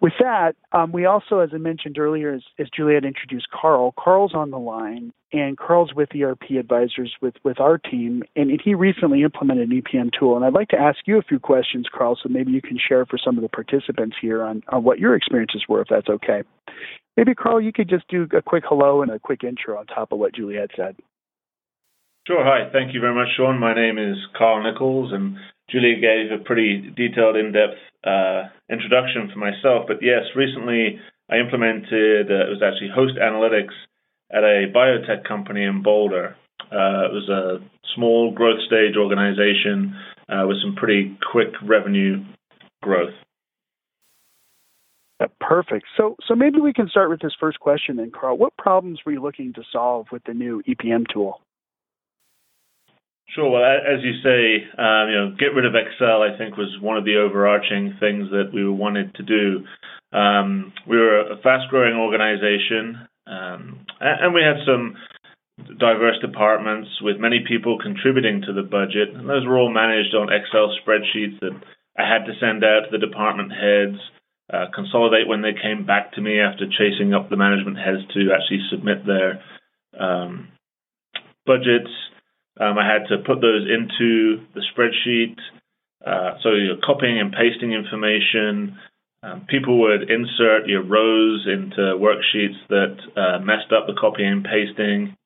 with 0.00 0.12
that, 0.20 0.56
um, 0.72 0.92
we 0.92 1.06
also, 1.06 1.38
as 1.38 1.50
I 1.54 1.58
mentioned 1.58 1.98
earlier, 1.98 2.34
as, 2.34 2.42
as 2.58 2.66
Juliet 2.74 3.04
introduced 3.04 3.46
Carl, 3.50 3.94
Carl's 3.98 4.34
on 4.34 4.50
the 4.50 4.58
line, 4.58 5.12
and 5.32 5.56
Carl's 5.56 5.94
with 5.94 6.10
ERP 6.14 6.50
Advisors 6.58 7.14
with, 7.22 7.34
with 7.44 7.60
our 7.60 7.78
team, 7.78 8.22
and 8.36 8.60
he 8.62 8.74
recently 8.74 9.22
implemented 9.22 9.70
an 9.70 9.82
EPM 9.82 10.10
tool. 10.18 10.36
And 10.36 10.44
I'd 10.44 10.52
like 10.52 10.68
to 10.68 10.78
ask 10.78 10.98
you 11.06 11.18
a 11.18 11.22
few 11.22 11.38
questions, 11.38 11.86
Carl, 11.90 12.18
so 12.22 12.28
maybe 12.28 12.52
you 12.52 12.60
can 12.60 12.78
share 12.78 13.06
for 13.06 13.18
some 13.18 13.38
of 13.38 13.42
the 13.42 13.48
participants 13.48 14.16
here 14.20 14.42
on, 14.42 14.62
on 14.68 14.84
what 14.84 14.98
your 14.98 15.16
experiences 15.16 15.64
were, 15.66 15.80
if 15.80 15.88
that's 15.88 16.08
okay. 16.08 16.42
Maybe, 17.16 17.34
Carl, 17.34 17.60
you 17.60 17.72
could 17.72 17.88
just 17.88 18.06
do 18.08 18.28
a 18.36 18.42
quick 18.42 18.64
hello 18.68 19.00
and 19.00 19.10
a 19.10 19.18
quick 19.18 19.44
intro 19.44 19.78
on 19.78 19.86
top 19.86 20.12
of 20.12 20.18
what 20.18 20.34
Juliet 20.34 20.70
said. 20.76 20.96
Sure. 22.26 22.44
Hi. 22.44 22.68
Thank 22.70 22.92
you 22.92 23.00
very 23.00 23.14
much, 23.14 23.28
Sean. 23.36 23.58
My 23.58 23.74
name 23.74 23.98
is 23.98 24.18
Carl 24.36 24.62
Nichols, 24.62 25.12
and 25.12 25.36
Julia 25.70 25.96
gave 26.00 26.32
a 26.32 26.42
pretty 26.42 26.92
detailed, 26.96 27.36
in-depth 27.36 27.78
uh, 28.04 28.48
introduction 28.70 29.30
for 29.32 29.38
myself. 29.38 29.86
But 29.88 29.98
yes, 30.00 30.22
recently 30.36 31.00
I 31.30 31.38
implemented 31.38 32.30
uh, 32.30 32.46
it 32.46 32.50
was 32.50 32.62
actually 32.62 32.90
Host 32.94 33.14
Analytics 33.16 33.74
at 34.30 34.44
a 34.44 34.70
biotech 34.74 35.26
company 35.26 35.64
in 35.64 35.82
Boulder. 35.82 36.36
Uh, 36.60 37.06
it 37.06 37.12
was 37.12 37.28
a 37.28 37.58
small 37.94 38.32
growth 38.32 38.60
stage 38.66 38.96
organization 38.96 39.94
uh, 40.28 40.46
with 40.46 40.58
some 40.62 40.74
pretty 40.74 41.16
quick 41.32 41.50
revenue 41.62 42.24
growth. 42.82 43.14
Perfect. 45.40 45.86
So, 45.96 46.16
so 46.26 46.34
maybe 46.34 46.60
we 46.60 46.72
can 46.72 46.88
start 46.88 47.08
with 47.08 47.20
this 47.20 47.34
first 47.38 47.60
question 47.60 47.96
then, 47.96 48.10
Carl. 48.10 48.36
What 48.36 48.56
problems 48.58 49.00
were 49.06 49.12
you 49.12 49.22
looking 49.22 49.52
to 49.54 49.62
solve 49.72 50.06
with 50.12 50.22
the 50.24 50.34
new 50.34 50.62
EPM 50.68 51.04
tool? 51.12 51.40
Sure. 53.34 53.50
Well, 53.50 53.64
as 53.64 54.02
you 54.02 54.22
say, 54.22 54.64
um, 54.78 55.08
you 55.10 55.16
know, 55.16 55.34
get 55.38 55.54
rid 55.54 55.66
of 55.66 55.74
Excel. 55.74 56.22
I 56.22 56.38
think 56.38 56.56
was 56.56 56.78
one 56.80 56.96
of 56.96 57.04
the 57.04 57.16
overarching 57.16 57.96
things 57.98 58.30
that 58.30 58.50
we 58.54 58.68
wanted 58.68 59.14
to 59.16 59.22
do. 59.22 59.66
Um, 60.16 60.72
we 60.86 60.96
were 60.96 61.20
a 61.20 61.36
fast-growing 61.42 61.94
organization, 61.94 63.08
um, 63.26 63.84
and 64.00 64.32
we 64.32 64.40
had 64.40 64.64
some 64.64 64.94
diverse 65.78 66.18
departments 66.20 66.88
with 67.02 67.18
many 67.18 67.44
people 67.46 67.78
contributing 67.82 68.42
to 68.46 68.52
the 68.52 68.62
budget, 68.62 69.14
and 69.14 69.28
those 69.28 69.44
were 69.44 69.58
all 69.58 69.72
managed 69.72 70.14
on 70.14 70.32
Excel 70.32 70.72
spreadsheets 70.80 71.40
that 71.40 71.60
I 71.98 72.08
had 72.08 72.26
to 72.26 72.38
send 72.38 72.62
out 72.62 72.86
to 72.86 72.90
the 72.92 73.04
department 73.04 73.52
heads, 73.52 73.98
uh, 74.52 74.66
consolidate 74.74 75.26
when 75.26 75.42
they 75.42 75.54
came 75.60 75.84
back 75.84 76.12
to 76.12 76.20
me 76.20 76.38
after 76.40 76.66
chasing 76.66 77.12
up 77.12 77.28
the 77.28 77.36
management 77.36 77.78
heads 77.78 78.06
to 78.14 78.30
actually 78.32 78.62
submit 78.70 79.04
their 79.04 79.42
um, 79.98 80.48
budgets. 81.44 81.90
Um, 82.58 82.78
I 82.78 82.86
had 82.86 83.08
to 83.08 83.18
put 83.18 83.40
those 83.40 83.68
into 83.68 84.40
the 84.54 84.62
spreadsheet. 84.72 85.36
Uh, 86.04 86.38
so 86.42 86.50
you're 86.50 86.78
copying 86.84 87.18
and 87.20 87.32
pasting 87.32 87.72
information. 87.72 88.78
Um, 89.22 89.46
people 89.48 89.80
would 89.80 90.10
insert 90.10 90.68
your 90.68 90.82
rows 90.82 91.46
into 91.46 91.98
worksheets 91.98 92.56
that 92.68 92.96
uh, 93.16 93.38
messed 93.40 93.72
up 93.72 93.86
the 93.86 93.98
copying 93.98 94.32
and 94.32 94.44
pasting. 94.44 95.16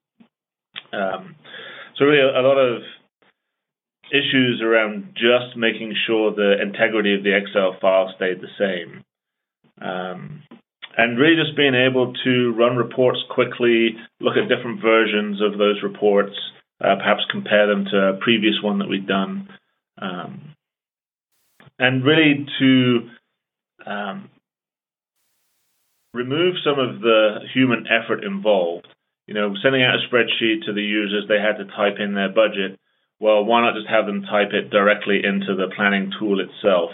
Um, 0.93 1.37
so 1.97 2.05
really, 2.05 2.21
a, 2.21 2.41
a, 2.41 2.43
lot 2.43 2.59
of 2.59 2.83
issues 4.11 4.63
around 4.63 5.13
just 5.15 5.57
making 5.57 5.95
sure 6.07 6.35
the 6.35 6.61
integrity 6.61 7.15
of 7.15 7.23
the 7.23 7.37
Excel 7.37 7.77
file 7.81 8.13
stayed 8.17 8.41
the 8.41 8.51
same. 8.59 9.05
Um, 9.81 10.43
and 10.97 11.19
really 11.19 11.37
just 11.37 11.57
being 11.57 11.75
able 11.75 12.13
to 12.25 12.53
run 12.55 12.77
reports 12.77 13.21
quickly, 13.31 13.97
look 14.21 14.37
at 14.37 14.49
different 14.49 14.83
versions 14.83 15.41
of 15.41 15.59
those 15.59 15.83
reports, 15.83 16.35
uh, 16.81 16.97
perhaps 16.97 17.23
compare 17.31 17.67
them 17.67 17.85
to 17.91 17.97
a 17.97 18.17
previous 18.17 18.55
one 18.63 18.79
that 18.79 18.89
we'd 18.89 19.07
done, 19.07 19.49
um, 20.01 20.55
and 21.79 22.05
really 22.05 22.47
to 22.59 23.09
um, 23.87 24.31
remove 26.15 26.57
some 26.65 26.79
of 26.79 27.01
the 27.01 27.41
human 27.55 27.87
effort 27.87 28.25
involved. 28.25 28.89
You 29.27 29.35
know, 29.35 29.55
sending 29.63 29.83
out 29.83 29.95
a 29.95 30.09
spreadsheet 30.09 30.65
to 30.67 30.73
the 30.73 30.83
users, 30.83 31.25
they 31.29 31.39
had 31.39 31.59
to 31.59 31.71
type 31.77 32.01
in 32.01 32.15
their 32.15 32.31
budget. 32.31 32.79
Well, 33.21 33.45
why 33.45 33.61
not 33.61 33.75
just 33.75 33.89
have 33.89 34.07
them 34.07 34.23
type 34.23 34.53
it 34.53 34.71
directly 34.71 35.21
into 35.23 35.55
the 35.55 35.73
planning 35.77 36.11
tool 36.19 36.41
itself? 36.41 36.91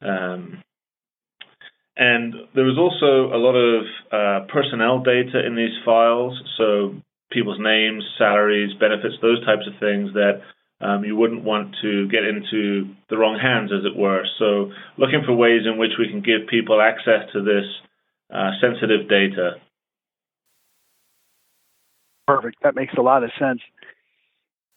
Um, 0.00 0.62
and 1.96 2.34
there 2.54 2.64
was 2.64 2.78
also 2.78 3.32
a 3.32 3.38
lot 3.38 3.54
of 3.54 3.84
uh, 4.10 4.46
personnel 4.52 5.00
data 5.00 5.44
in 5.46 5.54
these 5.54 5.76
files. 5.84 6.40
So 6.56 6.96
people's 7.32 7.58
names, 7.60 8.04
salaries, 8.18 8.72
benefits, 8.78 9.14
those 9.22 9.44
types 9.44 9.66
of 9.66 9.78
things 9.80 10.12
that 10.14 10.42
um, 10.80 11.04
you 11.04 11.16
wouldn't 11.16 11.44
want 11.44 11.76
to 11.82 12.08
get 12.08 12.24
into 12.24 12.94
the 13.08 13.16
wrong 13.16 13.38
hands, 13.40 13.70
as 13.72 13.84
it 13.84 13.96
were. 13.96 14.24
So, 14.38 14.72
looking 14.98 15.22
for 15.24 15.32
ways 15.32 15.62
in 15.64 15.78
which 15.78 15.92
we 15.98 16.08
can 16.08 16.20
give 16.20 16.48
people 16.48 16.80
access 16.80 17.30
to 17.32 17.42
this 17.42 17.64
uh, 18.32 18.50
sensitive 18.60 19.08
data. 19.08 19.52
Perfect. 22.26 22.56
That 22.62 22.74
makes 22.74 22.94
a 22.98 23.02
lot 23.02 23.22
of 23.22 23.30
sense. 23.38 23.60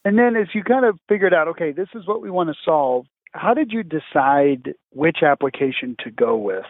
And 0.03 0.17
then, 0.17 0.35
as 0.35 0.47
you 0.53 0.63
kind 0.63 0.85
of 0.85 0.99
figured 1.09 1.33
out, 1.33 1.47
okay, 1.49 1.71
this 1.71 1.89
is 1.95 2.05
what 2.05 2.21
we 2.21 2.29
want 2.29 2.49
to 2.49 2.55
solve, 2.63 3.05
how 3.31 3.53
did 3.53 3.71
you 3.71 3.83
decide 3.83 4.75
which 4.91 5.17
application 5.23 5.95
to 6.03 6.11
go 6.11 6.37
with? 6.37 6.65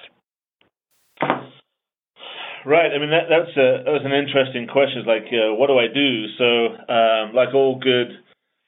Right. 2.66 2.90
I 2.92 2.98
mean, 2.98 3.12
that, 3.12 3.30
that's 3.30 3.56
a, 3.56 3.86
that 3.86 3.94
was 3.94 4.02
an 4.04 4.12
interesting 4.12 4.66
question. 4.66 5.06
It's 5.06 5.08
like, 5.08 5.30
uh, 5.30 5.54
what 5.54 5.68
do 5.68 5.78
I 5.78 5.86
do? 5.86 6.26
So, 6.34 6.50
um, 6.90 7.36
like 7.38 7.54
all 7.54 7.78
good 7.78 8.10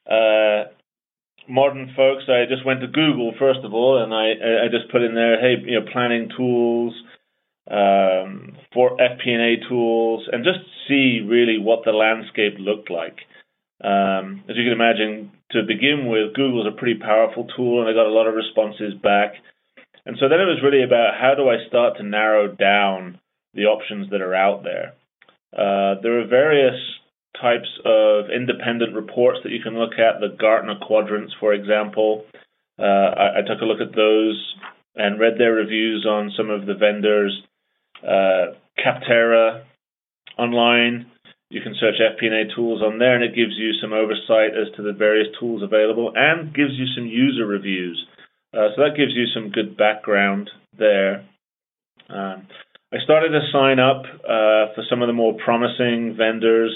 uh, 0.06 0.70
modern 1.50 1.92
folks, 1.98 2.30
I 2.30 2.46
just 2.48 2.64
went 2.64 2.82
to 2.82 2.88
Google 2.88 3.34
first 3.40 3.66
of 3.66 3.74
all, 3.74 3.98
and 4.04 4.14
I 4.14 4.38
I 4.38 4.68
just 4.70 4.92
put 4.92 5.02
in 5.02 5.16
there, 5.16 5.42
hey, 5.42 5.58
you 5.66 5.80
know, 5.80 5.86
planning 5.92 6.30
tools, 6.38 6.94
um, 7.70 8.56
for 8.72 8.96
FP&A 8.98 9.68
tools, 9.68 10.30
and 10.32 10.46
just 10.46 10.60
see 10.88 11.26
really 11.26 11.58
what 11.58 11.84
the 11.84 11.92
landscape 11.92 12.56
looked 12.60 12.92
like. 12.92 13.26
Um, 13.84 14.44
as 14.48 14.56
you 14.56 14.64
can 14.64 14.74
imagine, 14.78 15.32
to 15.52 15.64
begin 15.64 16.06
with, 16.08 16.36
Google 16.36 16.68
is 16.68 16.74
a 16.74 16.78
pretty 16.78 17.00
powerful 17.00 17.48
tool, 17.56 17.82
and 17.82 17.90
I 17.90 17.94
got 17.94 18.08
a 18.08 18.14
lot 18.14 18.28
of 18.28 18.36
responses 18.36 18.94
back. 19.02 19.34
And 20.06 20.18
so 20.20 20.30
then 20.30 20.40
it 20.40 20.46
was 20.46 20.62
really 20.64 20.84
about 20.84 21.20
how 21.20 21.34
do 21.36 21.50
I 21.50 21.68
start 21.68 21.98
to 21.98 22.04
narrow 22.04 22.48
down 22.48 23.20
the 23.58 23.66
options 23.66 24.10
that 24.12 24.22
are 24.22 24.36
out 24.36 24.64
there. 24.64 24.94
Uh, 25.52 26.00
there 26.02 26.22
are 26.22 26.28
various 26.28 26.80
types 27.42 27.68
of 27.84 28.30
independent 28.30 28.96
reports 28.96 29.40
that 29.44 29.52
you 29.52 29.62
can 29.62 29.78
look 29.78 29.94
at, 29.94 30.22
the 30.22 30.36
Gartner 30.40 30.76
quadrants, 30.82 31.34
for 31.40 31.54
example. 31.54 32.26
Uh, 32.80 32.84
I, 32.84 33.40
I, 33.40 33.42
took 33.42 33.62
a 33.62 33.66
look 33.66 33.82
at 33.82 33.96
those 33.96 34.38
and 34.96 35.20
read 35.20 35.34
their 35.38 35.54
reviews 35.54 36.06
on 36.08 36.32
some 36.38 36.50
of 36.50 36.66
the 36.66 36.76
vendors. 36.76 37.42
Uh, 38.04 38.54
Capterra 38.78 39.64
online, 40.38 41.08
you 41.50 41.62
can 41.62 41.76
search 41.80 41.96
FP&A 42.00 42.54
tools 42.56 42.82
on 42.84 43.00
there, 43.00 43.16
and 43.16 43.24
it 43.24 43.36
gives 43.36 43.58
you 43.58 43.74
some 43.82 43.94
oversight 43.94 44.54
as 44.54 44.74
to 44.76 44.84
the 44.84 44.94
various 44.94 45.28
tools 45.40 45.64
available 45.64 46.12
and 46.16 46.54
gives 46.54 46.74
you 46.74 46.86
some 46.96 47.06
user 47.08 47.46
reviews. 47.46 48.06
Uh, 48.54 48.70
so 48.76 48.84
that 48.84 48.98
gives 48.98 49.14
you 49.14 49.26
some 49.34 49.50
good 49.50 49.76
background 49.78 50.50
there. 50.78 51.26
Um, 52.10 52.48
I 52.94 53.00
started 53.04 53.30
to 53.30 53.42
sign 53.52 53.80
up 53.80 54.04
uh, 54.24 54.74
for 54.74 54.84
some 54.90 55.02
of 55.02 55.08
the 55.08 55.14
more 55.14 55.34
promising 55.44 56.16
vendors 56.18 56.72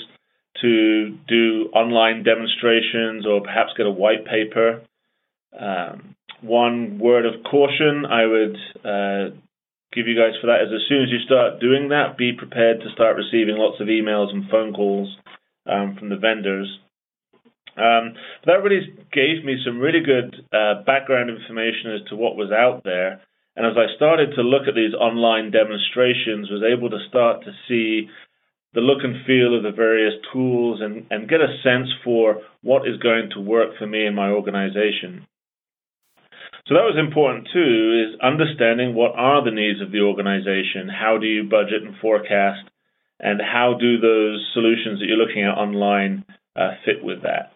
to 0.62 1.18
do 1.28 1.70
online 1.74 2.24
demonstrations 2.24 3.26
or 3.26 3.42
perhaps 3.42 3.72
get 3.78 3.86
a 3.86 3.92
white 3.92 4.26
paper. 4.26 4.82
Um, 5.58 6.16
one 6.42 7.00
word 7.00 7.26
of 7.26 7.44
caution 7.44 8.06
I 8.06 8.26
would 8.26 8.58
uh, 8.84 9.36
give 9.94 10.08
you 10.08 10.16
guys 10.16 10.36
for 10.42 10.48
that 10.48 10.64
is 10.64 10.74
as 10.74 10.88
soon 10.90 11.04
as 11.04 11.10
you 11.10 11.20
start 11.26 11.62
doing 11.62 11.90
that, 11.90 12.18
be 12.18 12.34
prepared 12.34 12.82
to 12.82 12.92
start 12.94 13.16
receiving 13.16 13.56
lots 13.58 13.80
of 13.80 13.88
emails 13.88 14.34
and 14.34 14.50
phone 14.50 14.74
calls 14.74 15.16
um, 15.66 15.96
from 15.98 16.10
the 16.10 16.18
vendors. 16.18 16.68
Um, 17.78 18.16
that 18.46 18.64
really 18.64 18.94
gave 19.14 19.46
me 19.46 19.58
some 19.64 19.80
really 19.80 20.02
good 20.04 20.36
uh, 20.52 20.84
background 20.84 21.30
information 21.30 21.96
as 21.96 22.10
to 22.10 22.18
what 22.18 22.36
was 22.36 22.52
out 22.52 22.84
there. 22.84 23.22
And 23.56 23.66
as 23.66 23.74
I 23.78 23.94
started 23.96 24.36
to 24.36 24.42
look 24.42 24.68
at 24.68 24.76
these 24.76 24.94
online 24.94 25.52
demonstrations, 25.52 26.50
was 26.50 26.64
able 26.64 26.90
to 26.90 27.06
start 27.10 27.44
to 27.44 27.52
see 27.68 28.08
the 28.74 28.80
look 28.80 29.04
and 29.04 29.26
feel 29.26 29.56
of 29.56 29.64
the 29.64 29.72
various 29.76 30.14
tools 30.32 30.80
and, 30.82 31.06
and 31.12 31.28
get 31.28 31.42
a 31.42 31.60
sense 31.62 31.90
for 32.04 32.42
what 32.62 32.88
is 32.88 32.98
going 32.98 33.30
to 33.32 33.42
work 33.42 33.78
for 33.78 33.86
me 33.86 34.06
and 34.06 34.16
my 34.16 34.30
organization. 34.30 35.28
So 36.68 36.76
that 36.76 36.88
was 36.88 36.96
important 36.98 37.50
too, 37.52 38.08
is 38.08 38.20
understanding 38.22 38.96
what 38.96 39.12
are 39.16 39.44
the 39.44 39.52
needs 39.52 39.82
of 39.82 39.92
the 39.92 40.02
organization, 40.02 40.88
how 40.88 41.18
do 41.18 41.28
you 41.28 41.44
budget 41.44 41.84
and 41.84 41.96
forecast, 42.02 42.70
and 43.20 43.42
how 43.42 43.76
do 43.80 44.00
those 44.00 44.50
solutions 44.54 45.00
that 45.00 45.08
you're 45.08 45.18
looking 45.18 45.44
at 45.44 45.58
online 45.58 46.24
uh, 46.56 46.72
fit 46.86 47.04
with 47.04 47.24
that. 47.24 47.52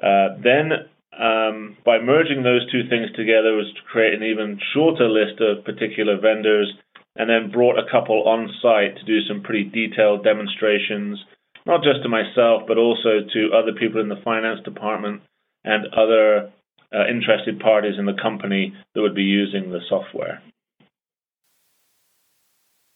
Uh, 0.00 0.38
then, 0.42 0.70
um, 1.18 1.76
by 1.84 1.98
merging 1.98 2.42
those 2.42 2.70
two 2.70 2.88
things 2.88 3.10
together, 3.16 3.54
was 3.54 3.72
to 3.74 3.82
create 3.90 4.14
an 4.14 4.22
even 4.22 4.58
shorter 4.72 5.08
list 5.08 5.40
of 5.40 5.64
particular 5.64 6.18
vendors, 6.20 6.72
and 7.16 7.28
then 7.28 7.50
brought 7.50 7.78
a 7.78 7.90
couple 7.90 8.28
on 8.28 8.48
site 8.62 8.96
to 8.96 9.04
do 9.04 9.20
some 9.26 9.42
pretty 9.42 9.64
detailed 9.64 10.24
demonstrations, 10.24 11.18
not 11.66 11.82
just 11.82 12.02
to 12.02 12.08
myself, 12.08 12.62
but 12.66 12.78
also 12.78 13.20
to 13.32 13.50
other 13.52 13.72
people 13.72 14.00
in 14.00 14.08
the 14.08 14.20
finance 14.24 14.60
department 14.64 15.22
and 15.64 15.86
other 15.92 16.52
uh, 16.94 17.06
interested 17.08 17.60
parties 17.60 17.98
in 17.98 18.06
the 18.06 18.16
company 18.20 18.72
that 18.94 19.02
would 19.02 19.14
be 19.14 19.22
using 19.22 19.70
the 19.70 19.80
software. 19.88 20.42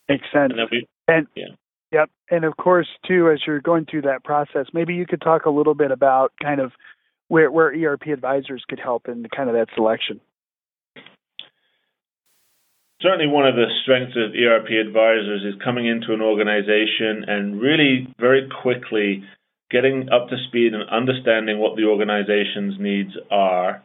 Makes 0.08 0.26
sense. 0.32 0.52
And, 0.56 0.68
we, 0.70 0.86
and 1.08 1.26
yeah. 1.34 1.54
Yep. 1.92 2.10
And 2.30 2.44
of 2.44 2.56
course, 2.56 2.88
too, 3.06 3.30
as 3.30 3.40
you're 3.46 3.60
going 3.60 3.86
through 3.88 4.02
that 4.02 4.24
process, 4.24 4.66
maybe 4.72 4.94
you 4.94 5.06
could 5.06 5.20
talk 5.20 5.46
a 5.46 5.50
little 5.50 5.74
bit 5.74 5.92
about 5.92 6.32
kind 6.42 6.60
of 6.60 6.72
where, 7.28 7.50
where 7.50 7.74
ERP 7.74 8.06
advisors 8.08 8.64
could 8.68 8.80
help 8.80 9.08
in 9.08 9.26
kind 9.34 9.48
of 9.48 9.54
that 9.54 9.68
selection. 9.74 10.20
Certainly, 13.00 13.26
one 13.26 13.46
of 13.46 13.54
the 13.54 13.66
strengths 13.82 14.16
of 14.16 14.32
ERP 14.34 14.70
advisors 14.86 15.42
is 15.44 15.60
coming 15.62 15.86
into 15.86 16.14
an 16.14 16.22
organization 16.22 17.24
and 17.28 17.60
really 17.60 18.08
very 18.18 18.48
quickly 18.62 19.22
getting 19.70 20.08
up 20.10 20.28
to 20.28 20.36
speed 20.48 20.72
and 20.72 20.88
understanding 20.88 21.58
what 21.58 21.76
the 21.76 21.84
organization's 21.84 22.78
needs 22.78 23.10
are, 23.30 23.82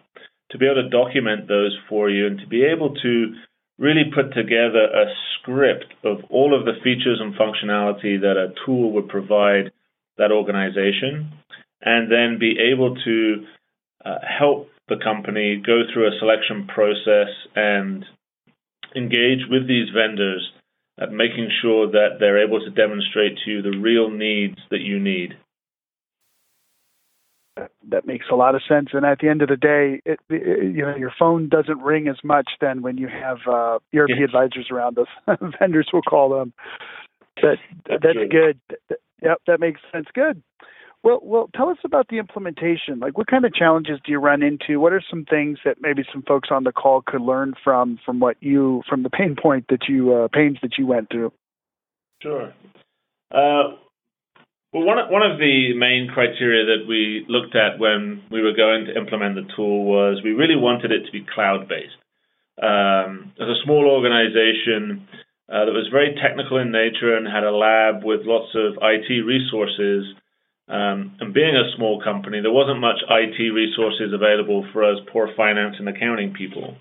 to 0.51 0.57
be 0.57 0.65
able 0.65 0.83
to 0.83 0.89
document 0.89 1.47
those 1.47 1.77
for 1.89 2.09
you, 2.09 2.27
and 2.27 2.39
to 2.39 2.47
be 2.47 2.63
able 2.63 2.93
to 2.95 3.33
really 3.77 4.11
put 4.13 4.33
together 4.33 4.85
a 4.85 5.05
script 5.35 5.93
of 6.03 6.19
all 6.29 6.57
of 6.57 6.65
the 6.65 6.79
features 6.83 7.19
and 7.19 7.33
functionality 7.35 8.21
that 8.21 8.37
a 8.37 8.53
tool 8.65 8.91
would 8.93 9.07
provide 9.09 9.71
that 10.17 10.31
organization, 10.31 11.31
and 11.81 12.11
then 12.11 12.37
be 12.39 12.57
able 12.71 12.95
to 12.95 13.45
uh, 14.05 14.19
help 14.21 14.69
the 14.87 14.97
company 15.03 15.61
go 15.63 15.81
through 15.91 16.07
a 16.07 16.19
selection 16.19 16.67
process 16.67 17.29
and 17.55 18.05
engage 18.95 19.45
with 19.49 19.67
these 19.67 19.89
vendors 19.93 20.51
at 20.99 21.11
making 21.11 21.49
sure 21.61 21.91
that 21.91 22.17
they're 22.19 22.45
able 22.45 22.59
to 22.59 22.71
demonstrate 22.71 23.37
to 23.45 23.51
you 23.51 23.61
the 23.61 23.77
real 23.77 24.09
needs 24.09 24.57
that 24.71 24.81
you 24.81 24.99
need 24.99 25.35
that 27.89 28.05
makes 28.05 28.25
a 28.31 28.35
lot 28.35 28.55
of 28.55 28.61
sense. 28.67 28.89
And 28.93 29.05
at 29.05 29.19
the 29.19 29.27
end 29.27 29.41
of 29.41 29.49
the 29.49 29.55
day, 29.55 30.01
it, 30.05 30.19
it, 30.29 30.75
you 30.75 30.81
know, 30.83 30.95
your 30.95 31.13
phone 31.17 31.49
doesn't 31.49 31.79
ring 31.79 32.07
as 32.07 32.17
much 32.23 32.49
then 32.61 32.81
when 32.81 32.97
you 32.97 33.07
have 33.07 33.37
uh, 33.47 33.79
ERP 33.95 34.09
yes. 34.09 34.19
advisors 34.25 34.69
around 34.71 34.97
us. 34.97 35.07
Vendors 35.59 35.89
will 35.91 36.01
call 36.01 36.29
them. 36.29 36.53
That 37.41 37.55
that's, 37.87 38.03
that's 38.03 38.31
good. 38.31 38.59
Yep, 39.21 39.41
that 39.47 39.59
makes 39.59 39.81
sense. 39.91 40.07
Good. 40.13 40.41
Well, 41.01 41.19
well, 41.23 41.49
tell 41.55 41.69
us 41.69 41.77
about 41.85 42.09
the 42.09 42.17
implementation. 42.17 42.99
Like, 42.99 43.17
what 43.17 43.27
kind 43.27 43.45
of 43.45 43.53
challenges 43.53 43.99
do 44.05 44.11
you 44.11 44.19
run 44.19 44.43
into? 44.43 44.81
What 44.81 44.91
are 44.91 45.01
some 45.09 45.23
things 45.23 45.59
that 45.63 45.77
maybe 45.79 46.03
some 46.11 46.23
folks 46.23 46.49
on 46.51 46.65
the 46.65 46.73
call 46.73 47.01
could 47.05 47.21
learn 47.21 47.53
from 47.63 47.99
from 48.05 48.19
what 48.19 48.35
you 48.41 48.83
from 48.89 49.03
the 49.03 49.09
pain 49.09 49.35
point 49.41 49.65
that 49.69 49.87
you 49.87 50.13
uh, 50.13 50.27
pains 50.27 50.57
that 50.61 50.77
you 50.77 50.85
went 50.85 51.09
through? 51.09 51.31
Sure. 52.21 52.53
Uh, 53.31 53.79
well, 54.73 54.83
one 54.83 54.99
of, 54.99 55.09
one 55.09 55.23
of 55.23 55.39
the 55.39 55.73
main 55.73 56.09
criteria 56.13 56.65
that 56.65 56.87
we 56.87 57.25
looked 57.29 57.55
at 57.55 57.79
when 57.79 58.21
we 58.29 58.41
were 58.41 58.53
going 58.53 58.85
to 58.85 58.95
implement 58.95 59.35
the 59.35 59.47
tool 59.55 59.85
was 59.85 60.21
we 60.23 60.31
really 60.31 60.57
wanted 60.57 60.91
it 60.91 61.05
to 61.05 61.11
be 61.11 61.25
cloud 61.33 61.67
based. 61.69 61.95
Um, 62.61 63.31
as 63.39 63.47
a 63.47 63.63
small 63.63 63.87
organization 63.87 65.07
uh, 65.47 65.65
that 65.65 65.73
was 65.73 65.87
very 65.89 66.13
technical 66.21 66.57
in 66.57 66.71
nature 66.71 67.15
and 67.15 67.25
had 67.25 67.43
a 67.43 67.55
lab 67.55 68.03
with 68.03 68.27
lots 68.27 68.53
of 68.53 68.77
IT 68.83 69.09
resources, 69.25 70.13
um, 70.69 71.17
and 71.19 71.33
being 71.33 71.55
a 71.55 71.75
small 71.75 72.01
company, 72.01 72.41
there 72.41 72.53
wasn't 72.53 72.79
much 72.79 73.01
IT 73.09 73.41
resources 73.53 74.13
available 74.13 74.65
for 74.71 74.85
us 74.85 74.99
poor 75.11 75.29
finance 75.35 75.75
and 75.79 75.89
accounting 75.89 76.33
people. 76.33 76.77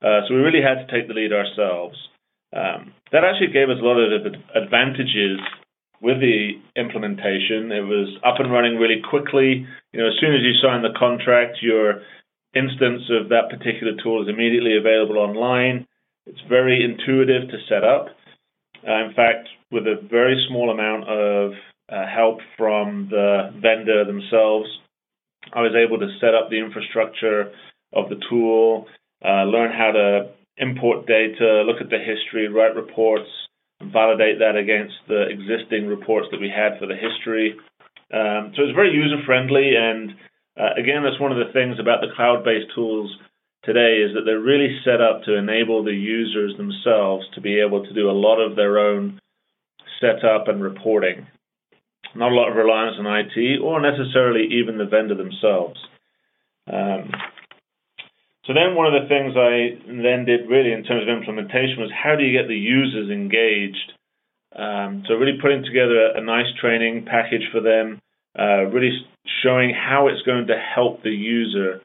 Uh, 0.00 0.24
so 0.26 0.34
we 0.34 0.40
really 0.40 0.64
had 0.64 0.80
to 0.80 0.88
take 0.88 1.08
the 1.08 1.14
lead 1.14 1.32
ourselves. 1.32 1.96
Um, 2.56 2.94
that 3.12 3.24
actually 3.24 3.52
gave 3.52 3.68
us 3.68 3.76
a 3.80 3.84
lot 3.84 4.00
of 4.00 4.24
advantages 4.56 5.40
with 6.00 6.20
the 6.20 6.56
implementation. 6.76 7.72
It 7.72 7.84
was 7.84 8.16
up 8.24 8.40
and 8.40 8.50
running 8.50 8.76
really 8.76 9.02
quickly. 9.04 9.66
You 9.92 10.00
know, 10.00 10.08
as 10.08 10.16
soon 10.20 10.34
as 10.34 10.40
you 10.40 10.56
sign 10.62 10.80
the 10.80 10.96
contract, 10.96 11.58
your 11.60 12.00
instance 12.54 13.04
of 13.12 13.28
that 13.28 13.52
particular 13.52 13.92
tool 14.02 14.22
is 14.22 14.28
immediately 14.32 14.76
available 14.76 15.18
online. 15.18 15.86
It's 16.26 16.40
very 16.48 16.82
intuitive 16.84 17.48
to 17.50 17.58
set 17.68 17.84
up. 17.84 18.08
Uh, 18.86 19.04
in 19.04 19.12
fact, 19.14 19.48
with 19.70 19.84
a 19.84 20.00
very 20.08 20.42
small 20.48 20.70
amount 20.70 21.08
of 21.08 21.52
help 21.88 22.38
from 22.56 23.08
the 23.10 23.52
vendor 23.60 24.04
themselves, 24.04 24.68
I 25.52 25.62
was 25.62 25.74
able 25.74 25.98
to 25.98 26.18
set 26.20 26.34
up 26.34 26.50
the 26.50 26.58
infrastructure 26.58 27.52
of 27.92 28.08
the 28.08 28.20
tool, 28.28 28.86
uh, 29.24 29.44
learn 29.44 29.70
how 29.70 29.92
to 29.92 30.30
import 30.58 31.06
data, 31.06 31.62
look 31.66 31.80
at 31.80 31.90
the 31.90 31.98
history, 31.98 32.48
write 32.48 32.74
reports, 32.74 33.28
validate 33.92 34.38
that 34.40 34.56
against 34.56 34.94
the 35.06 35.28
existing 35.28 35.86
reports 35.86 36.28
that 36.30 36.40
we 36.40 36.48
had 36.48 36.78
for 36.78 36.86
the 36.86 36.96
history. 36.96 37.54
Um, 38.12 38.52
so 38.56 38.62
it's 38.62 38.74
very 38.74 38.92
user 38.92 39.22
friendly, 39.24 39.74
and 39.76 40.10
uh, 40.58 40.74
again, 40.78 41.02
that's 41.04 41.20
one 41.20 41.32
of 41.32 41.38
the 41.38 41.52
things 41.52 41.78
about 41.78 42.00
the 42.00 42.14
cloud-based 42.16 42.74
tools 42.74 43.14
today 43.64 43.98
is 44.00 44.14
that 44.14 44.22
they're 44.24 44.40
really 44.40 44.78
set 44.84 45.00
up 45.00 45.22
to 45.24 45.36
enable 45.36 45.84
the 45.84 45.92
users 45.92 46.56
themselves 46.56 47.26
to 47.34 47.40
be 47.40 47.60
able 47.60 47.84
to 47.84 47.92
do 47.92 48.08
a 48.08 48.12
lot 48.12 48.40
of 48.40 48.56
their 48.56 48.78
own 48.78 49.20
setup 50.00 50.48
and 50.48 50.62
reporting. 50.62 51.26
Not 52.14 52.32
a 52.32 52.34
lot 52.34 52.48
of 52.48 52.56
reliance 52.56 52.96
on 52.98 53.06
IT 53.06 53.60
or 53.60 53.80
necessarily 53.80 54.46
even 54.60 54.78
the 54.78 54.86
vendor 54.86 55.14
themselves. 55.14 55.78
Um, 56.70 57.10
so 58.46 58.54
then 58.54 58.76
one 58.76 58.86
of 58.86 59.02
the 59.02 59.08
things 59.08 59.34
I 59.34 59.74
then 59.86 60.24
did 60.24 60.48
really 60.48 60.72
in 60.72 60.84
terms 60.84 61.02
of 61.02 61.08
implementation 61.08 61.78
was 61.78 61.90
how 61.90 62.14
do 62.14 62.22
you 62.22 62.32
get 62.38 62.46
the 62.46 62.54
users 62.54 63.10
engaged? 63.10 63.92
Um, 64.54 65.02
so 65.06 65.14
really 65.14 65.38
putting 65.42 65.64
together 65.64 66.12
a, 66.14 66.20
nice 66.22 66.46
training 66.60 67.04
package 67.04 67.42
for 67.52 67.60
them, 67.60 68.00
uh, 68.38 68.70
really 68.70 68.90
showing 69.42 69.74
how 69.74 70.08
it's 70.08 70.22
going 70.22 70.46
to 70.46 70.56
help 70.56 71.02
the 71.02 71.10
user 71.10 71.82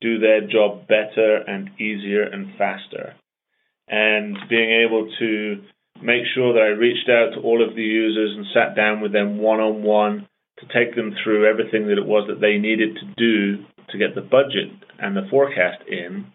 do 0.00 0.18
their 0.18 0.40
job 0.40 0.88
better 0.88 1.36
and 1.36 1.70
easier 1.80 2.22
and 2.22 2.56
faster. 2.58 3.14
And 3.88 4.36
being 4.48 4.70
able 4.84 5.10
to 5.18 5.62
make 6.02 6.24
sure 6.34 6.54
that 6.54 6.62
I 6.62 6.78
reached 6.78 7.08
out 7.08 7.34
to 7.34 7.40
all 7.40 7.66
of 7.66 7.74
the 7.74 7.82
users 7.82 8.36
and 8.36 8.46
sat 8.54 8.76
down 8.76 9.00
with 9.00 9.12
them 9.12 9.38
one 9.38 9.60
on 9.60 9.82
one 9.82 10.28
to 10.58 10.66
take 10.72 10.94
them 10.94 11.14
through 11.22 11.48
everything 11.48 11.88
that 11.88 11.98
it 11.98 12.06
was 12.06 12.28
that 12.28 12.40
they 12.40 12.58
needed 12.58 12.96
to 12.96 13.06
do 13.16 13.64
to 13.90 13.98
get 13.98 14.14
the 14.14 14.20
budget 14.20 14.70
and 14.98 15.16
the 15.16 15.26
forecast 15.30 15.82
in, 15.88 16.26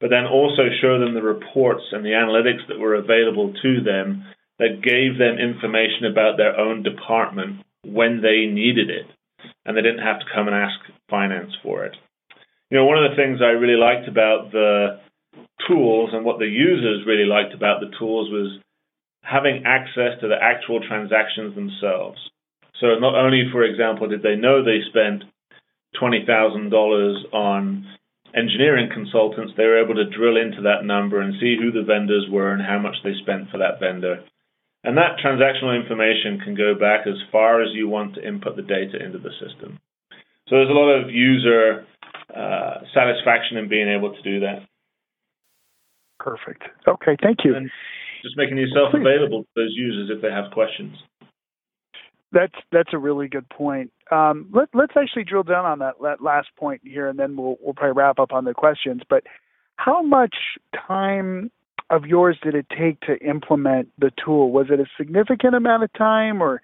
but 0.00 0.10
then 0.10 0.26
also 0.26 0.68
show 0.80 0.98
them 0.98 1.14
the 1.14 1.22
reports 1.22 1.84
and 1.92 2.04
the 2.04 2.16
analytics 2.16 2.66
that 2.68 2.78
were 2.78 2.94
available 2.94 3.52
to 3.62 3.80
them 3.84 4.24
that 4.58 4.82
gave 4.82 5.18
them 5.18 5.38
information 5.38 6.06
about 6.10 6.36
their 6.36 6.58
own 6.58 6.82
department 6.82 7.62
when 7.84 8.22
they 8.22 8.46
needed 8.46 8.90
it, 8.90 9.06
and 9.64 9.76
they 9.76 9.82
didn't 9.82 10.04
have 10.04 10.20
to 10.20 10.26
come 10.34 10.46
and 10.48 10.56
ask 10.56 10.78
finance 11.10 11.52
for 11.62 11.84
it. 11.84 11.96
You 12.70 12.78
know, 12.78 12.86
one 12.86 13.02
of 13.02 13.10
the 13.10 13.16
things 13.16 13.40
I 13.42 13.52
really 13.58 13.78
liked 13.78 14.08
about 14.08 14.50
the 14.52 15.00
tools 15.68 16.10
and 16.12 16.24
what 16.24 16.38
the 16.38 16.46
users 16.46 17.06
really 17.06 17.26
liked 17.26 17.54
about 17.54 17.80
the 17.80 17.92
tools 17.98 18.30
was 18.30 18.58
having 19.22 19.64
access 19.64 20.20
to 20.20 20.28
the 20.28 20.36
actual 20.40 20.80
transactions 20.86 21.54
themselves. 21.54 22.18
So 22.80 22.98
not 22.98 23.14
only, 23.14 23.48
for 23.50 23.62
example, 23.62 24.08
did 24.08 24.22
they 24.22 24.34
know 24.34 24.62
they 24.62 24.80
spent 24.88 25.24
$20,000 26.00 27.34
on 27.34 27.86
engineering 28.34 28.90
consultants, 28.92 29.52
they 29.56 29.64
were 29.64 29.82
able 29.82 29.94
to 29.94 30.08
drill 30.08 30.36
into 30.36 30.62
that 30.62 30.84
number 30.84 31.20
and 31.20 31.34
see 31.38 31.56
who 31.60 31.70
the 31.70 31.86
vendors 31.86 32.26
were 32.30 32.52
and 32.52 32.62
how 32.62 32.78
much 32.78 32.96
they 33.04 33.12
spent 33.22 33.50
for 33.50 33.58
that 33.58 33.78
vendor. 33.78 34.24
And 34.84 34.96
that 34.96 35.18
transactional 35.24 35.78
information 35.78 36.40
can 36.42 36.56
go 36.56 36.74
back 36.74 37.06
as 37.06 37.14
far 37.30 37.62
as 37.62 37.68
you 37.72 37.88
want 37.88 38.16
to 38.16 38.26
input 38.26 38.56
the 38.56 38.62
data 38.62 38.98
into 39.04 39.18
the 39.18 39.30
system. 39.38 39.78
So 40.48 40.56
there's 40.56 40.70
a 40.70 40.72
lot 40.72 40.90
of 40.90 41.10
user 41.10 41.86
uh, 42.34 42.80
satisfaction 42.92 43.58
in 43.58 43.68
being 43.68 43.88
able 43.88 44.12
to 44.12 44.22
do 44.22 44.40
that. 44.40 44.66
Perfect. 46.18 46.64
Okay, 46.88 47.16
thank 47.22 47.38
you. 47.44 47.54
And 47.54 47.70
just 48.22 48.36
making 48.36 48.56
yourself 48.56 48.94
available 48.94 49.42
to 49.42 49.48
those 49.56 49.74
users 49.74 50.10
if 50.14 50.22
they 50.22 50.30
have 50.30 50.52
questions. 50.52 50.96
That's 52.32 52.54
that's 52.70 52.94
a 52.94 52.98
really 52.98 53.28
good 53.28 53.48
point. 53.50 53.92
Um, 54.10 54.48
let, 54.52 54.68
us 54.74 54.96
actually 54.96 55.24
drill 55.24 55.42
down 55.42 55.66
on 55.66 55.78
that, 55.80 55.94
that 56.02 56.22
last 56.22 56.48
point 56.56 56.80
here, 56.84 57.08
and 57.08 57.18
then 57.18 57.36
we'll 57.36 57.56
we'll 57.60 57.74
probably 57.74 58.00
wrap 58.00 58.18
up 58.18 58.32
on 58.32 58.44
the 58.44 58.54
questions. 58.54 59.02
But 59.08 59.24
how 59.76 60.02
much 60.02 60.34
time 60.86 61.50
of 61.90 62.06
yours 62.06 62.38
did 62.42 62.54
it 62.54 62.66
take 62.70 63.00
to 63.00 63.18
implement 63.18 63.90
the 63.98 64.10
tool? 64.24 64.50
Was 64.50 64.68
it 64.70 64.80
a 64.80 64.86
significant 64.96 65.54
amount 65.54 65.82
of 65.82 65.92
time, 65.92 66.42
or 66.42 66.62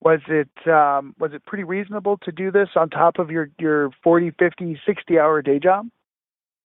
was 0.00 0.20
it 0.28 0.48
um, 0.66 1.14
was 1.18 1.32
it 1.34 1.44
pretty 1.44 1.64
reasonable 1.64 2.16
to 2.18 2.32
do 2.32 2.50
this 2.50 2.68
on 2.74 2.88
top 2.88 3.18
of 3.18 3.30
your 3.30 3.50
your 3.58 3.90
40, 4.02 4.30
50, 4.38 4.80
60 4.86 5.18
hour 5.18 5.42
day 5.42 5.58
job? 5.58 5.88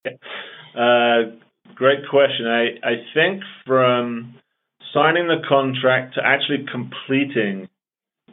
Uh, 0.75 1.31
great 1.73 2.08
question. 2.10 2.47
I 2.47 2.78
I 2.84 2.93
think 3.13 3.43
from 3.65 4.36
signing 4.93 5.28
the 5.28 5.41
contract 5.47 6.15
to 6.15 6.21
actually 6.23 6.65
completing 6.71 7.67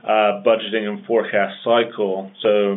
uh, 0.04 0.42
budgeting 0.44 0.88
and 0.88 1.06
forecast 1.06 1.56
cycle. 1.64 2.30
So 2.42 2.74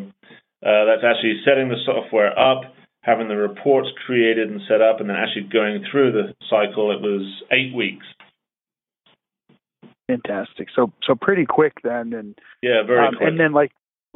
uh, 0.66 0.86
that's 0.86 1.04
actually 1.04 1.42
setting 1.46 1.70
the 1.70 1.78
software 1.86 2.38
up, 2.38 2.62
having 3.02 3.28
the 3.28 3.36
reports 3.36 3.90
created 4.06 4.50
and 4.50 4.62
set 4.68 4.82
up, 4.82 5.00
and 5.00 5.10
then 5.10 5.18
actually 5.18 5.50
going 5.52 5.86
through 5.92 6.12
the 6.12 6.34
cycle. 6.50 6.92
It 6.92 7.02
was 7.02 7.44
eight 7.52 7.74
weeks. 7.74 8.06
Fantastic. 10.08 10.68
So 10.76 10.92
so 11.04 11.16
pretty 11.16 11.46
quick 11.46 11.74
then, 11.84 12.14
and 12.14 12.38
yeah, 12.62 12.84
very 12.86 13.08
um, 13.08 13.16
quick. 13.16 13.28
And 13.28 13.40
then 13.40 13.54
like 13.54 13.72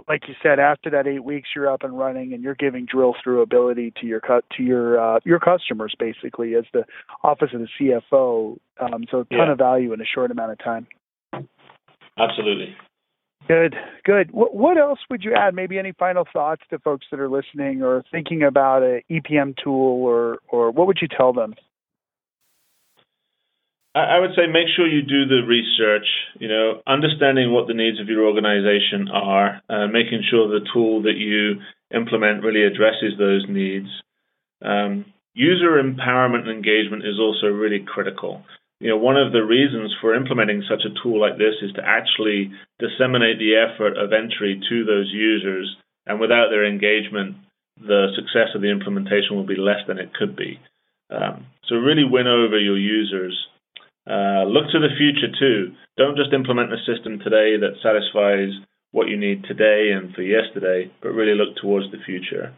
like 0.07 0.27
you 0.27 0.35
said, 0.41 0.59
after 0.59 0.89
that 0.89 1.07
eight 1.07 1.23
weeks, 1.23 1.49
you're 1.55 1.71
up 1.71 1.83
and 1.83 1.97
running, 1.97 2.33
and 2.33 2.43
you're 2.43 2.55
giving 2.55 2.85
drill 2.85 3.15
through 3.23 3.41
ability 3.41 3.93
to 3.99 4.05
your 4.05 4.19
cut 4.19 4.45
to 4.57 4.63
your 4.63 4.99
uh, 4.99 5.19
your 5.25 5.39
customers 5.39 5.93
basically 5.97 6.55
as 6.55 6.65
the 6.73 6.85
office 7.23 7.49
of 7.53 7.61
the 7.61 8.01
CFO. 8.11 8.57
Um, 8.79 9.05
so 9.09 9.19
a 9.19 9.25
ton 9.25 9.47
yeah. 9.47 9.51
of 9.51 9.57
value 9.57 9.93
in 9.93 10.01
a 10.01 10.05
short 10.05 10.31
amount 10.31 10.51
of 10.51 10.59
time. 10.59 10.87
Absolutely. 12.17 12.75
Good, 13.47 13.75
good. 14.03 14.31
What, 14.31 14.53
what 14.53 14.77
else 14.77 14.99
would 15.09 15.23
you 15.23 15.33
add? 15.33 15.55
Maybe 15.55 15.79
any 15.79 15.93
final 15.93 16.25
thoughts 16.31 16.61
to 16.69 16.77
folks 16.77 17.07
that 17.09 17.19
are 17.19 17.29
listening 17.29 17.81
or 17.81 18.03
thinking 18.11 18.43
about 18.43 18.83
an 18.83 19.01
EPM 19.09 19.55
tool, 19.61 20.03
or 20.03 20.37
or 20.49 20.71
what 20.71 20.87
would 20.87 20.99
you 21.01 21.07
tell 21.07 21.33
them? 21.33 21.55
I 23.95 24.19
would 24.19 24.31
say 24.35 24.45
make 24.45 24.67
sure 24.75 24.87
you 24.87 25.01
do 25.01 25.25
the 25.25 25.41
research. 25.47 26.05
You 26.39 26.47
know, 26.47 26.81
understanding 26.85 27.51
what 27.51 27.67
the 27.67 27.73
needs 27.73 27.99
of 27.99 28.07
your 28.07 28.25
organization 28.25 29.09
are, 29.11 29.61
uh, 29.69 29.87
making 29.87 30.23
sure 30.29 30.47
the 30.47 30.65
tool 30.73 31.03
that 31.03 31.17
you 31.17 31.61
implement 31.93 32.43
really 32.43 32.63
addresses 32.63 33.17
those 33.17 33.45
needs. 33.49 33.87
Um, 34.61 35.05
user 35.33 35.81
empowerment 35.81 36.47
and 36.47 36.51
engagement 36.51 37.03
is 37.05 37.19
also 37.19 37.47
really 37.47 37.83
critical 37.85 38.43
you 38.79 38.89
know, 38.89 38.97
one 38.97 39.17
of 39.17 39.33
the 39.33 39.43
reasons 39.43 39.93
for 39.99 40.15
implementing 40.15 40.63
such 40.69 40.83
a 40.85 40.95
tool 41.03 41.19
like 41.19 41.37
this 41.37 41.55
is 41.61 41.73
to 41.73 41.83
actually 41.83 42.51
disseminate 42.79 43.37
the 43.37 43.59
effort 43.59 43.97
of 43.97 44.13
entry 44.13 44.61
to 44.69 44.85
those 44.85 45.11
users. 45.11 45.75
And 46.05 46.19
without 46.19 46.47
their 46.49 46.65
engagement, 46.65 47.35
the 47.77 48.07
success 48.15 48.55
of 48.55 48.61
the 48.61 48.71
implementation 48.71 49.35
will 49.35 49.45
be 49.45 49.59
less 49.59 49.83
than 49.87 49.99
it 49.99 50.13
could 50.13 50.35
be. 50.35 50.59
Um, 51.11 51.47
so 51.67 51.75
really 51.75 52.05
win 52.07 52.27
over 52.27 52.57
your 52.57 52.77
users. 52.77 53.35
Uh, 54.07 54.43
look 54.45 54.71
to 54.71 54.79
the 54.79 54.95
future 54.97 55.31
too. 55.39 55.75
Don't 55.97 56.17
just 56.17 56.33
implement 56.33 56.73
a 56.73 56.83
system 56.85 57.19
today 57.19 57.57
that 57.57 57.81
satisfies 57.83 58.53
what 58.91 59.07
you 59.07 59.17
need 59.17 59.43
today 59.43 59.91
and 59.93 60.13
for 60.13 60.21
yesterday, 60.21 60.91
but 61.01 61.09
really 61.09 61.37
look 61.37 61.55
towards 61.61 61.91
the 61.91 62.01
future. 62.05 62.53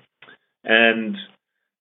And 0.63 1.15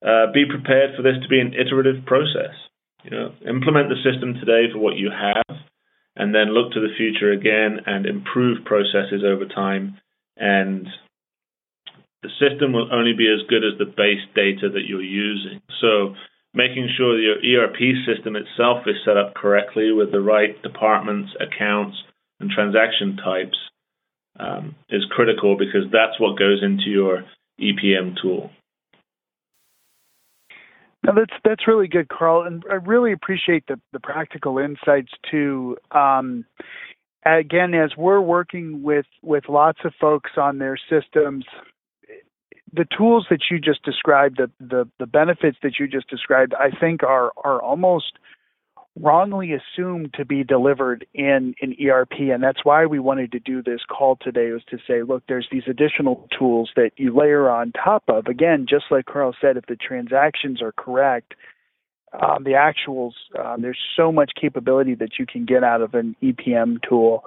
uh, 0.04 0.32
be 0.32 0.44
prepared 0.48 0.96
for 0.96 1.02
this 1.02 1.20
to 1.22 1.28
be 1.28 1.40
an 1.40 1.54
iterative 1.54 2.04
process. 2.06 2.56
You 3.04 3.10
know, 3.10 3.32
implement 3.48 3.88
the 3.88 4.02
system 4.02 4.34
today 4.34 4.72
for 4.72 4.78
what 4.78 4.96
you 4.96 5.10
have, 5.10 5.56
and 6.16 6.34
then 6.34 6.52
look 6.52 6.72
to 6.72 6.80
the 6.80 6.94
future 6.96 7.32
again 7.32 7.80
and 7.86 8.06
improve 8.06 8.64
processes 8.64 9.22
over 9.24 9.46
time. 9.46 9.98
And 10.36 10.86
the 12.22 12.30
system 12.40 12.72
will 12.72 12.92
only 12.92 13.12
be 13.16 13.28
as 13.32 13.46
good 13.48 13.64
as 13.64 13.78
the 13.78 13.86
base 13.86 14.24
data 14.34 14.68
that 14.68 14.84
you're 14.86 15.02
using. 15.02 15.60
So 15.80 16.14
making 16.54 16.88
sure 16.96 17.18
your 17.18 17.36
ERP 17.36 17.78
system 18.06 18.36
itself 18.36 18.84
is 18.86 18.96
set 19.04 19.16
up 19.16 19.34
correctly 19.34 19.92
with 19.92 20.10
the 20.10 20.20
right 20.20 20.60
departments, 20.62 21.30
accounts, 21.40 21.96
and 22.40 22.50
transaction 22.50 23.16
types 23.16 23.56
um, 24.38 24.74
is 24.88 25.04
critical 25.10 25.56
because 25.56 25.84
that's 25.92 26.18
what 26.18 26.38
goes 26.38 26.62
into 26.62 26.88
your 26.88 27.24
EPM 27.60 28.16
tool. 28.20 28.50
No, 31.04 31.14
that's 31.14 31.32
that's 31.44 31.66
really 31.66 31.88
good, 31.88 32.08
Carl, 32.08 32.42
and 32.42 32.62
I 32.70 32.74
really 32.74 33.12
appreciate 33.12 33.64
the 33.66 33.80
the 33.92 34.00
practical 34.00 34.58
insights 34.58 35.12
too. 35.30 35.78
Um, 35.92 36.44
again, 37.24 37.72
as 37.72 37.96
we're 37.96 38.20
working 38.20 38.82
with 38.82 39.06
with 39.22 39.44
lots 39.48 39.78
of 39.84 39.94
folks 39.98 40.32
on 40.36 40.58
their 40.58 40.76
systems, 40.90 41.46
the 42.72 42.86
tools 42.96 43.26
that 43.30 43.40
you 43.50 43.58
just 43.58 43.82
described, 43.82 44.38
the 44.38 44.50
the, 44.64 44.88
the 44.98 45.06
benefits 45.06 45.58
that 45.62 45.78
you 45.78 45.86
just 45.88 46.08
described, 46.08 46.54
I 46.54 46.70
think 46.70 47.02
are 47.02 47.32
are 47.44 47.62
almost 47.62 48.12
wrongly 48.98 49.52
assumed 49.52 50.12
to 50.14 50.24
be 50.24 50.42
delivered 50.42 51.06
in 51.14 51.54
an 51.62 51.76
ERP, 51.82 52.12
and 52.32 52.42
that's 52.42 52.64
why 52.64 52.86
we 52.86 52.98
wanted 52.98 53.32
to 53.32 53.38
do 53.38 53.62
this 53.62 53.80
call 53.88 54.16
today 54.20 54.50
was 54.50 54.62
to 54.68 54.78
say, 54.86 55.02
look, 55.02 55.22
there's 55.28 55.48
these 55.50 55.62
additional 55.68 56.28
tools 56.36 56.70
that 56.76 56.90
you 56.96 57.16
layer 57.16 57.48
on 57.48 57.72
top 57.72 58.02
of. 58.08 58.26
Again, 58.26 58.66
just 58.68 58.86
like 58.90 59.06
Carl 59.06 59.34
said, 59.40 59.56
if 59.56 59.66
the 59.66 59.76
transactions 59.76 60.60
are 60.60 60.72
correct, 60.72 61.34
um, 62.12 62.42
the 62.42 62.50
actuals, 62.50 63.12
um, 63.38 63.62
there's 63.62 63.78
so 63.96 64.10
much 64.10 64.32
capability 64.38 64.94
that 64.96 65.18
you 65.18 65.26
can 65.26 65.44
get 65.44 65.62
out 65.62 65.80
of 65.80 65.94
an 65.94 66.16
EPM 66.22 66.78
tool. 66.86 67.24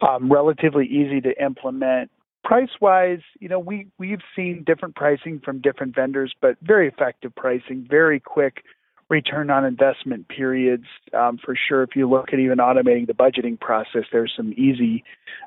Um, 0.00 0.32
relatively 0.32 0.86
easy 0.86 1.20
to 1.20 1.44
implement. 1.44 2.10
Price 2.44 2.70
wise, 2.80 3.20
you 3.38 3.48
know, 3.48 3.58
we 3.58 3.86
we've 3.98 4.20
seen 4.34 4.64
different 4.66 4.96
pricing 4.96 5.40
from 5.44 5.60
different 5.60 5.94
vendors, 5.94 6.34
but 6.40 6.56
very 6.60 6.88
effective 6.88 7.34
pricing, 7.36 7.86
very 7.88 8.18
quick 8.18 8.64
return 9.08 9.50
on 9.50 9.64
investment 9.64 10.26
periods 10.28 10.86
um, 11.12 11.38
for 11.44 11.54
sure. 11.68 11.82
If 11.82 11.90
you 11.94 12.08
look 12.08 12.32
at 12.32 12.38
even 12.38 12.58
automating 12.58 13.06
the 13.06 13.12
budgeting 13.12 13.60
process, 13.60 14.04
there's 14.10 14.32
some 14.34 14.54
easy, 14.54 15.04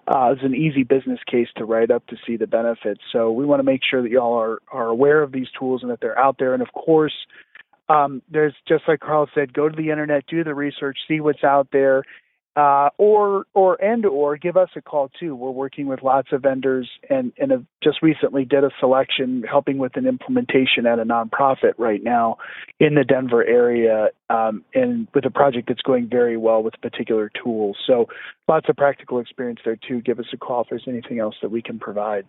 uh, 0.08 0.34
it's 0.34 0.44
an 0.44 0.54
easy 0.54 0.84
business 0.84 1.20
case 1.30 1.48
to 1.58 1.66
write 1.66 1.90
up 1.90 2.06
to 2.08 2.16
see 2.26 2.38
the 2.38 2.48
benefits. 2.48 3.02
So 3.12 3.32
we 3.32 3.44
want 3.44 3.60
to 3.60 3.64
make 3.64 3.82
sure 3.84 4.02
that 4.02 4.12
y'all 4.12 4.40
are 4.40 4.62
are 4.72 4.88
aware 4.88 5.22
of 5.22 5.32
these 5.32 5.48
tools 5.58 5.82
and 5.82 5.92
that 5.92 6.00
they're 6.00 6.18
out 6.18 6.38
there. 6.38 6.54
And 6.54 6.62
of 6.62 6.72
course, 6.74 7.14
um, 7.90 8.22
there's 8.30 8.54
just 8.68 8.84
like 8.88 9.00
Carl 9.00 9.28
said, 9.34 9.54
go 9.54 9.68
to 9.68 9.76
the 9.76 9.90
internet, 9.90 10.26
do 10.28 10.44
the 10.44 10.56
research, 10.56 10.98
see 11.08 11.20
what's 11.20 11.44
out 11.44 11.68
there, 11.72 12.04
uh, 12.56 12.90
or 12.98 13.46
or 13.54 13.82
and 13.84 14.06
or 14.06 14.38
give 14.38 14.56
us 14.56 14.70
a 14.76 14.82
call 14.82 15.12
too. 15.20 15.36
We're 15.36 15.52
working 15.52 15.88
with 15.88 16.02
lots 16.04 16.30
of 16.32 16.42
vendors 16.42 16.90
and 17.10 17.34
and 17.38 17.52
have 17.52 17.66
just 17.84 18.02
recently 18.02 18.46
did 18.46 18.64
a 18.64 18.70
selection 18.80 19.44
helping 19.50 19.78
with 19.78 19.98
an 19.98 20.08
implementation 20.08 20.86
at 20.86 21.00
a 21.00 21.04
nonprofit 21.04 21.74
right 21.78 22.02
now 22.02 22.38
in 22.80 22.96
the 22.96 23.04
Denver 23.04 23.46
area 23.46 24.08
um, 24.30 24.64
and 24.74 25.08
with 25.14 25.26
a 25.26 25.32
project 25.32 25.68
that's 25.68 25.82
going 25.82 26.08
very 26.10 26.38
well 26.38 26.64
with 26.64 26.74
particular 26.82 27.30
tools. 27.44 27.78
So 27.86 28.08
lots 28.48 28.70
of 28.70 28.78
practical 28.78 29.20
experience 29.20 29.60
there 29.66 29.78
too. 29.78 30.02
Give 30.02 30.20
us 30.20 30.28
a 30.34 30.38
call 30.38 30.62
if 30.62 30.68
there's 30.70 30.86
anything 30.88 31.20
else 31.20 31.36
that 31.42 31.52
we 31.52 31.62
can 31.62 31.78
provide. 31.78 32.26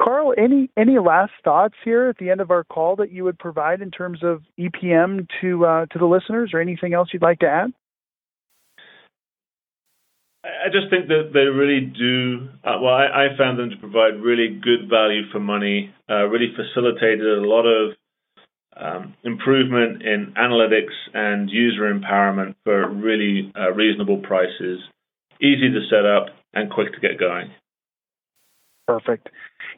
Carl, 0.00 0.32
any 0.36 0.70
any 0.76 0.98
last 0.98 1.32
thoughts 1.44 1.74
here 1.84 2.08
at 2.08 2.18
the 2.18 2.30
end 2.30 2.40
of 2.40 2.50
our 2.50 2.64
call 2.64 2.96
that 2.96 3.12
you 3.12 3.24
would 3.24 3.38
provide 3.38 3.82
in 3.82 3.90
terms 3.90 4.20
of 4.22 4.42
EPM 4.58 5.28
to 5.40 5.66
uh, 5.66 5.86
to 5.86 5.98
the 5.98 6.06
listeners, 6.06 6.50
or 6.54 6.60
anything 6.60 6.94
else 6.94 7.10
you'd 7.12 7.22
like 7.22 7.40
to 7.40 7.48
add? 7.48 7.72
I 10.48 10.68
just 10.70 10.90
think 10.90 11.08
that 11.08 11.30
they 11.32 11.46
really 11.46 11.80
do. 11.80 12.48
Uh, 12.64 12.78
well, 12.80 12.94
I, 12.94 13.26
I, 13.26 13.36
found 13.36 13.58
them 13.58 13.70
to 13.70 13.76
provide 13.76 14.20
really 14.20 14.48
good 14.48 14.88
value 14.88 15.22
for 15.30 15.40
money. 15.40 15.94
Uh, 16.08 16.24
really 16.26 16.54
facilitated 16.56 17.26
a 17.26 17.46
lot 17.46 17.66
of 17.66 17.94
um, 18.76 19.14
improvement 19.24 20.02
in 20.02 20.34
analytics 20.36 20.94
and 21.12 21.50
user 21.50 21.92
empowerment 21.92 22.54
for 22.64 22.88
really 22.88 23.52
uh, 23.58 23.72
reasonable 23.72 24.18
prices, 24.18 24.80
easy 25.40 25.70
to 25.70 25.80
set 25.90 26.06
up, 26.06 26.26
and 26.54 26.70
quick 26.70 26.92
to 26.94 27.00
get 27.00 27.18
going. 27.18 27.50
Perfect. 28.86 29.28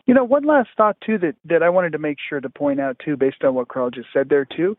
You 0.06 0.14
know, 0.14 0.24
one 0.24 0.44
last 0.44 0.68
thought 0.76 0.96
too 1.04 1.18
that 1.18 1.34
that 1.44 1.62
I 1.62 1.68
wanted 1.68 1.92
to 1.92 1.98
make 1.98 2.18
sure 2.28 2.40
to 2.40 2.48
point 2.48 2.80
out 2.80 3.00
too, 3.04 3.16
based 3.16 3.42
on 3.42 3.54
what 3.54 3.68
Carl 3.68 3.90
just 3.90 4.08
said 4.12 4.28
there 4.28 4.44
too, 4.44 4.76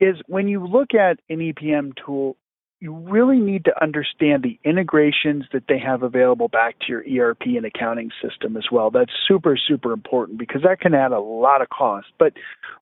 is 0.00 0.16
when 0.26 0.48
you 0.48 0.66
look 0.66 0.94
at 0.94 1.18
an 1.28 1.38
EPM 1.38 1.92
tool, 2.04 2.36
you 2.80 2.94
really 2.94 3.38
need 3.38 3.66
to 3.66 3.82
understand 3.82 4.42
the 4.42 4.58
integrations 4.64 5.44
that 5.52 5.64
they 5.68 5.78
have 5.78 6.02
available 6.02 6.48
back 6.48 6.76
to 6.80 7.02
your 7.06 7.28
ERP 7.28 7.42
and 7.44 7.66
accounting 7.66 8.10
system 8.22 8.56
as 8.56 8.64
well. 8.72 8.90
That's 8.90 9.12
super, 9.28 9.58
super 9.58 9.92
important 9.92 10.38
because 10.38 10.62
that 10.62 10.80
can 10.80 10.94
add 10.94 11.12
a 11.12 11.20
lot 11.20 11.60
of 11.60 11.68
cost. 11.68 12.06
But 12.18 12.32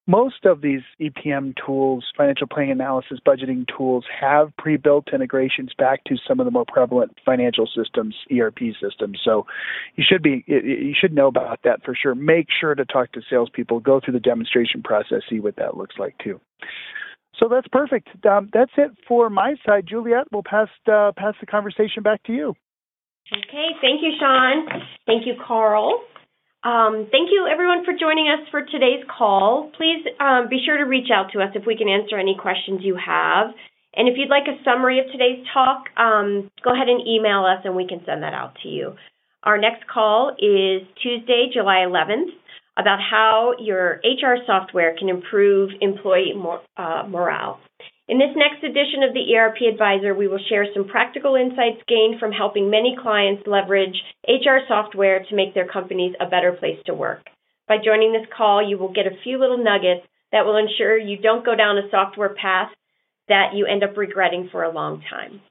most 0.06 0.44
of 0.44 0.60
these 0.60 0.82
EPM 1.00 1.54
tools, 1.66 2.04
financial 2.16 2.46
planning 2.46 2.70
analysis, 2.70 3.18
budgeting 3.26 3.66
tools, 3.76 4.04
have 4.20 4.56
pre 4.56 4.76
built 4.76 5.08
integrations 5.12 5.72
back 5.76 6.04
to 6.04 6.16
some 6.26 6.38
of 6.38 6.44
the 6.44 6.52
more 6.52 6.64
prevalent 6.66 7.18
financial 7.24 7.66
systems, 7.66 8.14
ERP 8.32 8.58
systems. 8.80 9.20
So 9.24 9.46
you 9.96 10.04
should 10.08 10.22
be 10.22 10.44
you 10.46 10.94
should 10.98 11.12
know 11.12 11.26
about 11.26 11.60
that 11.64 11.84
for 11.84 11.96
sure. 11.96 12.14
Make 12.14 12.46
sure 12.60 12.76
to 12.76 12.84
talk 12.84 13.10
to 13.12 13.20
salespeople, 13.28 13.80
go 13.80 14.00
through 14.00 14.14
the 14.14 14.20
demonstration 14.20 14.80
process, 14.80 15.22
see 15.28 15.40
what 15.40 15.56
that 15.56 15.76
looks 15.76 15.96
like 15.98 16.16
too. 16.18 16.40
So 17.38 17.48
that's 17.48 17.68
perfect. 17.68 18.08
Um, 18.26 18.50
that's 18.52 18.72
it 18.76 18.90
for 19.06 19.30
my 19.30 19.54
side. 19.64 19.86
Juliet, 19.88 20.26
we'll 20.32 20.42
pass 20.42 20.68
uh, 20.90 21.12
pass 21.16 21.34
the 21.40 21.46
conversation 21.46 22.02
back 22.02 22.22
to 22.24 22.32
you. 22.32 22.54
Okay, 23.32 23.68
thank 23.80 24.02
you, 24.02 24.12
Sean. 24.18 24.66
Thank 25.06 25.26
you, 25.26 25.34
Carl. 25.46 26.00
Um, 26.64 27.06
thank 27.12 27.30
you, 27.30 27.46
everyone, 27.50 27.84
for 27.84 27.92
joining 27.92 28.26
us 28.28 28.48
for 28.50 28.62
today's 28.62 29.04
call. 29.06 29.70
Please 29.76 30.02
um, 30.18 30.48
be 30.50 30.60
sure 30.64 30.76
to 30.78 30.84
reach 30.84 31.08
out 31.14 31.30
to 31.32 31.40
us 31.40 31.50
if 31.54 31.64
we 31.66 31.76
can 31.76 31.88
answer 31.88 32.18
any 32.18 32.36
questions 32.40 32.80
you 32.82 32.96
have. 32.96 33.54
And 33.94 34.08
if 34.08 34.14
you'd 34.16 34.30
like 34.30 34.48
a 34.48 34.62
summary 34.64 34.98
of 34.98 35.06
today's 35.12 35.44
talk, 35.52 35.84
um, 35.96 36.50
go 36.64 36.72
ahead 36.72 36.88
and 36.88 37.06
email 37.06 37.44
us 37.44 37.62
and 37.64 37.76
we 37.76 37.86
can 37.86 38.00
send 38.04 38.22
that 38.22 38.34
out 38.34 38.56
to 38.62 38.68
you. 38.68 38.94
Our 39.44 39.58
next 39.58 39.86
call 39.86 40.30
is 40.38 40.86
Tuesday, 41.02 41.48
July 41.52 41.84
11th 41.86 42.34
about 42.78 43.00
how 43.00 43.54
your 43.58 44.00
HR 44.04 44.36
software 44.46 44.96
can 44.96 45.08
improve 45.08 45.70
employee 45.80 46.32
mor- 46.34 46.62
uh, 46.76 47.02
morale. 47.08 47.58
In 48.08 48.18
this 48.18 48.34
next 48.36 48.64
edition 48.64 49.02
of 49.02 49.12
the 49.12 49.36
ERP 49.36 49.68
Advisor, 49.70 50.14
we 50.14 50.28
will 50.28 50.40
share 50.48 50.66
some 50.72 50.88
practical 50.88 51.34
insights 51.34 51.82
gained 51.86 52.18
from 52.18 52.32
helping 52.32 52.70
many 52.70 52.96
clients 53.00 53.42
leverage 53.46 53.96
HR 54.26 54.64
software 54.66 55.24
to 55.28 55.36
make 55.36 55.52
their 55.52 55.68
companies 55.68 56.14
a 56.18 56.30
better 56.30 56.52
place 56.52 56.78
to 56.86 56.94
work. 56.94 57.20
By 57.66 57.76
joining 57.84 58.12
this 58.12 58.26
call, 58.34 58.66
you 58.66 58.78
will 58.78 58.92
get 58.92 59.06
a 59.06 59.20
few 59.22 59.38
little 59.38 59.62
nuggets 59.62 60.06
that 60.32 60.46
will 60.46 60.56
ensure 60.56 60.96
you 60.96 61.18
don't 61.18 61.44
go 61.44 61.54
down 61.54 61.76
a 61.76 61.90
software 61.90 62.34
path 62.34 62.70
that 63.28 63.52
you 63.54 63.66
end 63.66 63.84
up 63.84 63.96
regretting 63.96 64.48
for 64.50 64.62
a 64.62 64.72
long 64.72 65.02
time. 65.10 65.42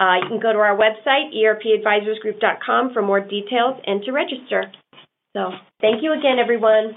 Uh, 0.00 0.16
you 0.22 0.28
can 0.28 0.40
go 0.40 0.52
to 0.52 0.58
our 0.58 0.76
website, 0.76 1.30
erpadvisorsgroup.com, 1.36 2.92
for 2.92 3.02
more 3.02 3.20
details 3.20 3.80
and 3.86 4.02
to 4.02 4.10
register. 4.10 4.72
So 5.32 5.50
thank 5.80 6.02
you 6.02 6.12
again, 6.12 6.38
everyone. 6.40 6.96